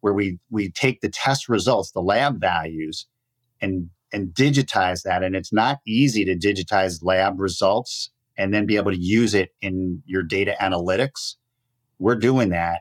where 0.00 0.12
we 0.12 0.38
we 0.50 0.70
take 0.70 1.00
the 1.00 1.08
test 1.08 1.48
results, 1.48 1.92
the 1.92 2.02
lab 2.02 2.40
values, 2.40 3.06
and 3.60 3.88
and 4.12 4.28
digitize 4.28 5.02
that. 5.02 5.22
And 5.22 5.36
it's 5.36 5.52
not 5.52 5.78
easy 5.86 6.24
to 6.24 6.36
digitize 6.36 6.98
lab 7.02 7.38
results 7.38 8.10
and 8.36 8.52
then 8.54 8.66
be 8.66 8.76
able 8.76 8.90
to 8.90 9.00
use 9.00 9.34
it 9.34 9.50
in 9.60 10.02
your 10.06 10.22
data 10.22 10.56
analytics. 10.60 11.36
We're 11.98 12.16
doing 12.16 12.50
that, 12.50 12.80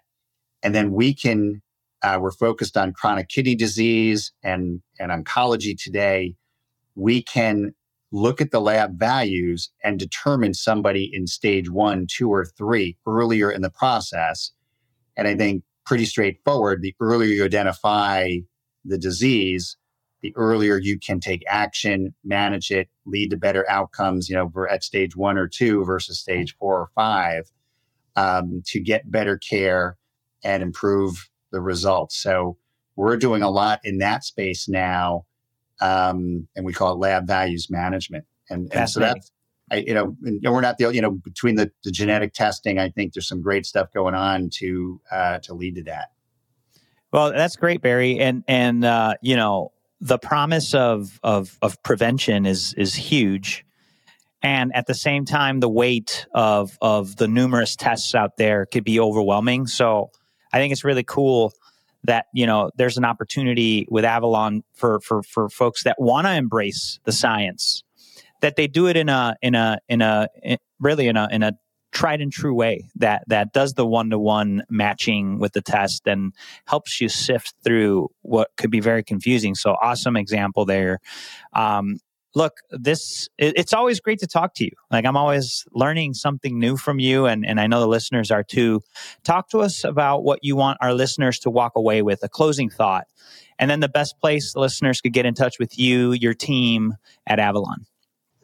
and 0.63 0.73
then 0.73 0.91
we 0.91 1.13
can. 1.13 1.61
Uh, 2.01 2.17
we're 2.21 2.31
focused 2.31 2.77
on 2.77 2.93
chronic 2.93 3.27
kidney 3.27 3.55
disease 3.55 4.31
and 4.41 4.81
and 4.99 5.11
oncology 5.11 5.75
today. 5.77 6.35
We 6.95 7.21
can 7.21 7.73
look 8.11 8.41
at 8.41 8.51
the 8.51 8.61
lab 8.61 8.97
values 8.97 9.69
and 9.83 9.99
determine 9.99 10.53
somebody 10.53 11.09
in 11.13 11.27
stage 11.27 11.69
one, 11.69 12.07
two, 12.09 12.29
or 12.29 12.45
three 12.45 12.97
earlier 13.07 13.51
in 13.51 13.61
the 13.61 13.69
process. 13.69 14.51
And 15.15 15.27
I 15.27 15.35
think 15.35 15.63
pretty 15.85 16.05
straightforward. 16.05 16.81
The 16.81 16.95
earlier 16.99 17.29
you 17.29 17.43
identify 17.43 18.37
the 18.85 18.97
disease, 18.97 19.77
the 20.21 20.33
earlier 20.35 20.77
you 20.77 20.99
can 20.99 21.19
take 21.19 21.43
action, 21.47 22.13
manage 22.23 22.71
it, 22.71 22.89
lead 23.05 23.29
to 23.31 23.37
better 23.37 23.69
outcomes, 23.69 24.29
you 24.29 24.35
know, 24.35 24.51
we're 24.53 24.67
at 24.67 24.83
stage 24.83 25.15
one 25.15 25.37
or 25.37 25.47
two 25.47 25.83
versus 25.85 26.19
stage 26.19 26.55
four 26.57 26.79
or 26.79 26.89
five 26.93 27.49
um, 28.15 28.61
to 28.65 28.79
get 28.79 29.09
better 29.09 29.37
care 29.37 29.97
and 30.43 30.61
improve 30.61 31.29
the 31.51 31.61
results. 31.61 32.17
So 32.17 32.57
we're 32.95 33.17
doing 33.17 33.43
a 33.43 33.49
lot 33.49 33.79
in 33.83 33.99
that 33.99 34.23
space 34.23 34.67
now 34.67 35.25
um, 35.81 36.47
and 36.55 36.65
we 36.65 36.73
call 36.73 36.93
it 36.93 36.97
lab 36.97 37.25
values 37.25 37.69
management. 37.69 38.25
And, 38.49 38.73
and 38.73 38.89
so 38.89 38.99
that's, 38.99 39.31
I, 39.71 39.77
you 39.77 39.93
know, 39.93 40.17
and 40.23 40.41
we're 40.43 40.61
not 40.61 40.77
the, 40.77 40.91
you 40.93 41.01
know, 41.01 41.11
between 41.11 41.55
the, 41.55 41.71
the, 41.83 41.91
genetic 41.91 42.33
testing, 42.33 42.79
I 42.79 42.89
think 42.89 43.13
there's 43.13 43.27
some 43.27 43.41
great 43.41 43.65
stuff 43.65 43.93
going 43.93 44.15
on 44.15 44.49
to 44.55 44.99
uh, 45.11 45.39
to 45.39 45.53
lead 45.53 45.75
to 45.75 45.83
that. 45.83 46.09
Well, 47.11 47.31
that's 47.31 47.55
great, 47.55 47.81
Barry, 47.81 48.19
and 48.19 48.43
and 48.47 48.83
uh, 48.83 49.15
you 49.21 49.35
know 49.35 49.71
the 50.01 50.17
promise 50.17 50.73
of 50.73 51.19
of 51.23 51.57
of 51.61 51.81
prevention 51.83 52.45
is 52.45 52.73
is 52.77 52.95
huge, 52.95 53.65
and 54.41 54.73
at 54.75 54.87
the 54.87 54.93
same 54.93 55.25
time, 55.25 55.59
the 55.59 55.69
weight 55.69 56.25
of 56.33 56.77
of 56.81 57.17
the 57.17 57.27
numerous 57.27 57.75
tests 57.75 58.15
out 58.15 58.37
there 58.37 58.65
could 58.65 58.83
be 58.83 58.99
overwhelming. 58.99 59.67
So 59.67 60.11
I 60.53 60.57
think 60.57 60.71
it's 60.71 60.83
really 60.83 61.03
cool 61.03 61.53
that 62.05 62.27
you 62.33 62.45
know 62.45 62.71
there's 62.75 62.97
an 62.97 63.05
opportunity 63.05 63.85
with 63.89 64.05
Avalon 64.05 64.63
for 64.73 64.99
for 65.01 65.21
for 65.23 65.49
folks 65.49 65.83
that 65.83 65.97
want 65.99 66.27
to 66.27 66.33
embrace 66.33 66.99
the 67.03 67.11
science, 67.11 67.83
that 68.41 68.55
they 68.55 68.67
do 68.67 68.87
it 68.87 68.95
in 68.95 69.09
a 69.09 69.35
in 69.41 69.55
a 69.55 69.79
in 69.89 70.01
a 70.01 70.27
in, 70.41 70.57
really 70.79 71.07
in 71.07 71.17
a 71.17 71.27
in 71.31 71.43
a 71.43 71.53
tried 71.91 72.21
and 72.21 72.31
true 72.31 72.53
way 72.53 72.89
that 72.95 73.23
that 73.27 73.53
does 73.53 73.73
the 73.73 73.85
one 73.85 74.09
to 74.09 74.19
one 74.19 74.63
matching 74.69 75.39
with 75.39 75.53
the 75.53 75.61
test 75.61 76.07
and 76.07 76.33
helps 76.65 77.01
you 77.01 77.09
sift 77.09 77.53
through 77.63 78.09
what 78.21 78.49
could 78.57 78.71
be 78.71 78.79
very 78.79 79.03
confusing. 79.03 79.55
So 79.55 79.75
awesome 79.81 80.15
example 80.15 80.65
there. 80.65 80.99
Um, 81.53 81.99
look, 82.35 82.57
this 82.71 83.27
it, 83.37 83.53
it's 83.57 83.73
always 83.73 83.99
great 83.99 84.19
to 84.19 84.27
talk 84.27 84.53
to 84.55 84.65
you. 84.65 84.71
Like 84.91 85.05
I'm 85.05 85.17
always 85.17 85.65
learning 85.71 86.13
something 86.13 86.59
new 86.59 86.77
from 86.77 86.99
you, 86.99 87.25
and 87.25 87.45
and 87.45 87.59
I 87.59 87.67
know 87.67 87.79
the 87.79 87.87
listeners 87.87 88.31
are 88.31 88.43
too. 88.43 88.81
Talk 89.23 89.49
to 89.49 89.59
us 89.59 89.83
about 89.83 90.23
what 90.23 90.39
you 90.43 90.55
want 90.55 90.77
our 90.81 90.93
listeners 90.93 91.39
to 91.39 91.49
walk 91.49 91.73
away 91.75 92.01
with, 92.01 92.23
a 92.23 92.29
closing 92.29 92.69
thought, 92.69 93.07
and 93.57 93.69
then 93.69 93.79
the 93.79 93.89
best 93.89 94.19
place 94.19 94.55
listeners 94.55 95.01
could 95.01 95.13
get 95.13 95.25
in 95.25 95.33
touch 95.33 95.59
with 95.59 95.77
you, 95.77 96.13
your 96.13 96.33
team 96.33 96.95
at 97.25 97.39
Avalon. 97.39 97.85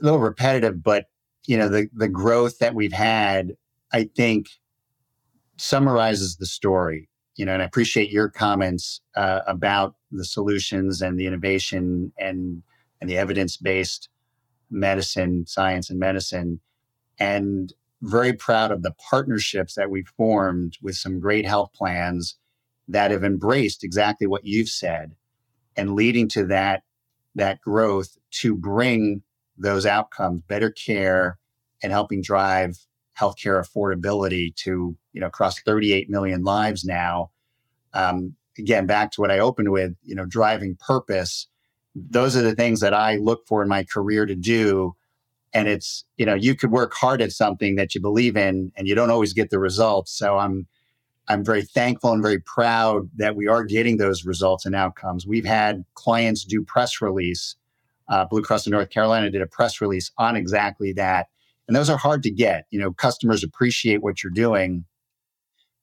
A 0.01 0.03
little 0.03 0.19
repetitive, 0.19 0.83
but 0.83 1.05
you 1.47 1.57
know 1.57 1.69
the 1.69 1.89
the 1.93 2.07
growth 2.07 2.59
that 2.59 2.75
we've 2.75 2.93
had, 2.93 3.55
I 3.91 4.09
think, 4.15 4.47
summarizes 5.57 6.37
the 6.37 6.45
story. 6.45 7.09
You 7.35 7.45
know, 7.45 7.53
and 7.53 7.61
I 7.61 7.65
appreciate 7.65 8.11
your 8.11 8.29
comments 8.29 9.01
uh, 9.17 9.41
about 9.45 9.95
the 10.11 10.23
solutions 10.23 11.01
and 11.01 11.19
the 11.19 11.27
innovation 11.27 12.13
and 12.17 12.63
and 13.01 13.09
the 13.09 13.17
evidence 13.17 13.57
based 13.57 14.09
medicine, 14.69 15.45
science, 15.45 15.89
and 15.89 15.99
medicine, 15.99 16.59
and 17.19 17.73
very 18.01 18.33
proud 18.33 18.71
of 18.71 18.83
the 18.83 18.93
partnerships 19.09 19.75
that 19.75 19.89
we've 19.89 20.11
formed 20.17 20.77
with 20.81 20.95
some 20.95 21.19
great 21.19 21.45
health 21.45 21.71
plans 21.73 22.37
that 22.87 23.11
have 23.11 23.23
embraced 23.23 23.83
exactly 23.83 24.27
what 24.27 24.45
you've 24.45 24.69
said 24.69 25.15
and 25.75 25.95
leading 25.95 26.27
to 26.29 26.45
that 26.45 26.83
that 27.33 27.59
growth 27.61 28.17
to 28.31 28.55
bring 28.55 29.21
those 29.57 29.85
outcomes, 29.85 30.41
better 30.47 30.71
care, 30.71 31.37
and 31.83 31.91
helping 31.91 32.21
drive 32.21 32.77
healthcare 33.19 33.63
affordability 33.63 34.53
to 34.55 34.95
you 35.13 35.21
know 35.21 35.27
across 35.27 35.59
38 35.61 36.09
million 36.09 36.43
lives 36.43 36.83
now. 36.83 37.31
Um, 37.93 38.35
again, 38.57 38.85
back 38.85 39.11
to 39.11 39.21
what 39.21 39.31
I 39.31 39.39
opened 39.39 39.71
with, 39.71 39.95
you 40.03 40.15
know, 40.15 40.25
driving 40.25 40.75
purpose. 40.75 41.47
Those 41.95 42.35
are 42.35 42.41
the 42.41 42.55
things 42.55 42.79
that 42.81 42.93
I 42.93 43.15
look 43.15 43.47
for 43.47 43.61
in 43.61 43.69
my 43.69 43.83
career 43.83 44.25
to 44.25 44.35
do. 44.35 44.95
And 45.53 45.67
it's, 45.67 46.03
you 46.17 46.25
know, 46.25 46.33
you 46.33 46.55
could 46.55 46.71
work 46.71 46.93
hard 46.93 47.21
at 47.21 47.31
something 47.31 47.75
that 47.75 47.95
you 47.95 48.01
believe 48.01 48.35
in 48.35 48.71
and 48.75 48.87
you 48.87 48.95
don't 48.95 49.09
always 49.09 49.33
get 49.33 49.49
the 49.49 49.59
results. 49.59 50.11
So 50.11 50.37
I'm 50.37 50.67
I'm 51.27 51.43
very 51.43 51.63
thankful 51.63 52.11
and 52.11 52.21
very 52.21 52.39
proud 52.39 53.09
that 53.15 53.35
we 53.35 53.47
are 53.47 53.63
getting 53.63 53.97
those 53.97 54.25
results 54.25 54.63
and 54.63 54.75
outcomes. 54.75 55.25
We've 55.25 55.45
had 55.45 55.83
clients 55.95 56.43
do 56.43 56.63
press 56.63 57.01
release 57.01 57.55
uh, 58.07 58.25
Blue 58.25 58.41
Cross 58.41 58.67
of 58.67 58.71
North 58.71 58.89
Carolina 58.89 59.29
did 59.29 59.41
a 59.41 59.47
press 59.47 59.81
release 59.81 60.11
on 60.17 60.35
exactly 60.35 60.93
that. 60.93 61.27
And 61.67 61.75
those 61.75 61.89
are 61.89 61.97
hard 61.97 62.23
to 62.23 62.31
get. 62.31 62.65
You 62.69 62.79
know, 62.79 62.91
customers 62.93 63.43
appreciate 63.43 64.03
what 64.03 64.23
you're 64.23 64.31
doing, 64.31 64.85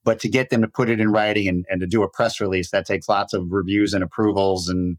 but 0.05 0.21
to 0.21 0.29
get 0.29 0.51
them 0.51 0.63
to 0.63 0.69
put 0.69 0.89
it 0.89 1.01
in 1.01 1.11
writing 1.11 1.49
and, 1.49 1.65
and 1.69 1.81
to 1.81 1.87
do 1.87 2.03
a 2.03 2.09
press 2.09 2.41
release, 2.41 2.71
that 2.71 2.87
takes 2.87 3.09
lots 3.09 3.33
of 3.33 3.51
reviews 3.51 3.93
and 3.93 4.05
approvals. 4.05 4.69
And, 4.69 4.99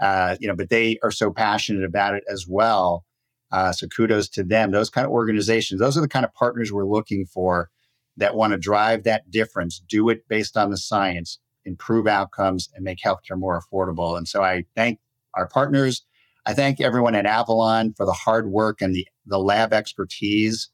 uh, 0.00 0.36
you 0.40 0.48
know, 0.48 0.56
but 0.56 0.70
they 0.70 0.98
are 1.02 1.10
so 1.10 1.30
passionate 1.30 1.84
about 1.84 2.14
it 2.14 2.24
as 2.28 2.46
well. 2.48 3.04
Uh, 3.52 3.72
so 3.72 3.86
kudos 3.86 4.28
to 4.30 4.42
them. 4.42 4.70
Those 4.70 4.90
kind 4.90 5.04
of 5.06 5.12
organizations, 5.12 5.80
those 5.80 5.96
are 5.96 6.00
the 6.00 6.08
kind 6.08 6.24
of 6.24 6.32
partners 6.34 6.72
we're 6.72 6.86
looking 6.86 7.26
for 7.26 7.70
that 8.16 8.34
want 8.34 8.52
to 8.52 8.58
drive 8.58 9.04
that 9.04 9.30
difference, 9.30 9.80
do 9.88 10.08
it 10.08 10.26
based 10.28 10.56
on 10.56 10.70
the 10.70 10.76
science, 10.76 11.38
improve 11.64 12.06
outcomes, 12.06 12.68
and 12.74 12.84
make 12.84 12.98
healthcare 13.04 13.38
more 13.38 13.60
affordable. 13.60 14.16
And 14.16 14.26
so 14.26 14.42
I 14.42 14.64
thank 14.74 14.98
our 15.34 15.46
partners. 15.46 16.02
I 16.46 16.52
thank 16.52 16.80
everyone 16.80 17.14
at 17.14 17.26
Avalon 17.26 17.94
for 17.94 18.04
the 18.04 18.12
hard 18.12 18.50
work 18.50 18.82
and 18.82 18.94
the, 18.94 19.08
the 19.26 19.38
lab 19.38 19.72
expertise 19.72 20.68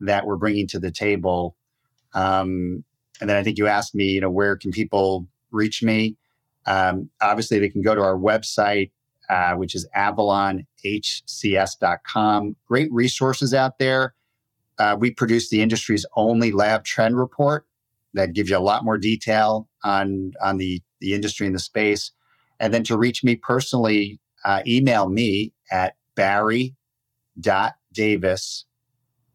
that 0.00 0.26
we're 0.26 0.34
bringing 0.36 0.66
to 0.68 0.80
the 0.80 0.90
table. 0.90 1.56
Um, 2.14 2.84
and 3.20 3.28
then 3.30 3.36
I 3.36 3.44
think 3.44 3.58
you 3.58 3.68
asked 3.68 3.94
me, 3.94 4.06
you 4.06 4.20
know, 4.20 4.30
where 4.30 4.56
can 4.56 4.72
people 4.72 5.28
reach 5.50 5.82
me? 5.82 6.16
Um, 6.66 7.10
obviously, 7.20 7.58
they 7.58 7.68
can 7.68 7.82
go 7.82 7.94
to 7.94 8.00
our 8.00 8.16
website, 8.16 8.90
uh, 9.28 9.52
which 9.54 9.74
is 9.74 9.86
avalonhcs.com. 9.96 12.56
Great 12.66 12.90
resources 12.92 13.52
out 13.54 13.78
there. 13.78 14.14
Uh, 14.78 14.96
we 14.98 15.10
produce 15.12 15.50
the 15.50 15.62
industry's 15.62 16.04
only 16.16 16.50
lab 16.50 16.84
trend 16.84 17.16
report 17.16 17.64
that 18.14 18.32
gives 18.32 18.50
you 18.50 18.56
a 18.56 18.58
lot 18.58 18.84
more 18.84 18.98
detail 18.98 19.68
on 19.84 20.32
on 20.42 20.56
the 20.56 20.82
the 21.00 21.14
industry 21.14 21.46
and 21.46 21.54
the 21.54 21.60
space. 21.60 22.10
And 22.58 22.74
then 22.74 22.82
to 22.84 22.96
reach 22.96 23.22
me 23.22 23.36
personally, 23.36 24.18
uh, 24.44 24.62
email 24.66 25.08
me 25.08 25.52
at 25.70 25.94
barry.davis 26.14 26.74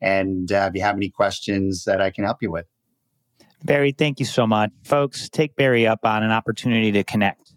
and 0.00 0.50
uh, 0.52 0.68
if 0.68 0.76
you 0.76 0.82
have 0.82 0.96
any 0.96 1.08
questions 1.08 1.84
that 1.84 2.00
I 2.00 2.10
can 2.10 2.24
help 2.24 2.42
you 2.42 2.50
with. 2.50 2.66
Barry, 3.64 3.92
thank 3.92 4.18
you 4.20 4.26
so 4.26 4.46
much. 4.46 4.70
Folks, 4.84 5.30
take 5.30 5.56
Barry 5.56 5.86
up 5.86 6.00
on 6.04 6.22
an 6.22 6.30
opportunity 6.30 6.92
to 6.92 7.02
connect 7.02 7.54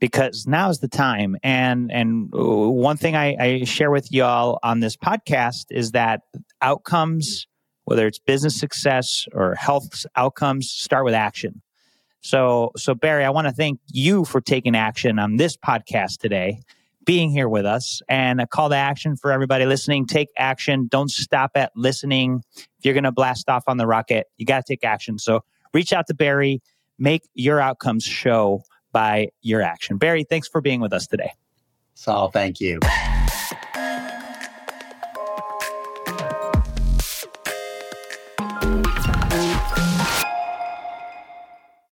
because 0.00 0.46
now 0.46 0.70
is 0.70 0.80
the 0.80 0.88
time. 0.88 1.36
And 1.44 1.92
and 1.92 2.28
one 2.32 2.96
thing 2.96 3.14
I, 3.14 3.36
I 3.38 3.64
share 3.64 3.92
with 3.92 4.10
y'all 4.10 4.58
on 4.64 4.80
this 4.80 4.96
podcast 4.96 5.66
is 5.70 5.92
that 5.92 6.22
outcomes, 6.62 7.46
whether 7.84 8.06
it's 8.06 8.18
business 8.18 8.58
success 8.58 9.26
or 9.32 9.54
health 9.54 10.06
outcomes, 10.16 10.70
start 10.70 11.04
with 11.04 11.14
action. 11.14 11.62
So 12.20 12.72
so 12.76 12.94
Barry, 12.94 13.24
I 13.24 13.30
want 13.30 13.48
to 13.48 13.52
thank 13.52 13.80
you 13.88 14.24
for 14.24 14.40
taking 14.40 14.76
action 14.76 15.18
on 15.18 15.36
this 15.36 15.56
podcast 15.56 16.18
today, 16.18 16.60
being 17.04 17.30
here 17.30 17.48
with 17.48 17.64
us, 17.64 18.02
and 18.08 18.40
a 18.40 18.46
call 18.46 18.68
to 18.68 18.76
action 18.76 19.16
for 19.16 19.32
everybody 19.32 19.64
listening: 19.64 20.06
take 20.06 20.28
action. 20.36 20.86
Don't 20.90 21.10
stop 21.10 21.52
at 21.54 21.72
listening. 21.74 22.42
If 22.56 22.84
you're 22.84 22.94
going 22.94 23.04
to 23.04 23.12
blast 23.12 23.48
off 23.48 23.64
on 23.66 23.78
the 23.78 23.86
rocket, 23.86 24.26
you 24.36 24.46
got 24.46 24.64
to 24.64 24.72
take 24.72 24.84
action. 24.84 25.18
So 25.18 25.44
reach 25.72 25.92
out 25.92 26.06
to 26.08 26.14
Barry. 26.14 26.62
Make 26.98 27.22
your 27.34 27.60
outcomes 27.60 28.04
show 28.04 28.62
by 28.92 29.28
your 29.40 29.62
action. 29.62 29.96
Barry, 29.96 30.24
thanks 30.24 30.48
for 30.48 30.60
being 30.60 30.80
with 30.80 30.92
us 30.92 31.06
today. 31.06 31.32
Saul, 31.94 32.30
thank 32.30 32.60
you. 32.60 32.80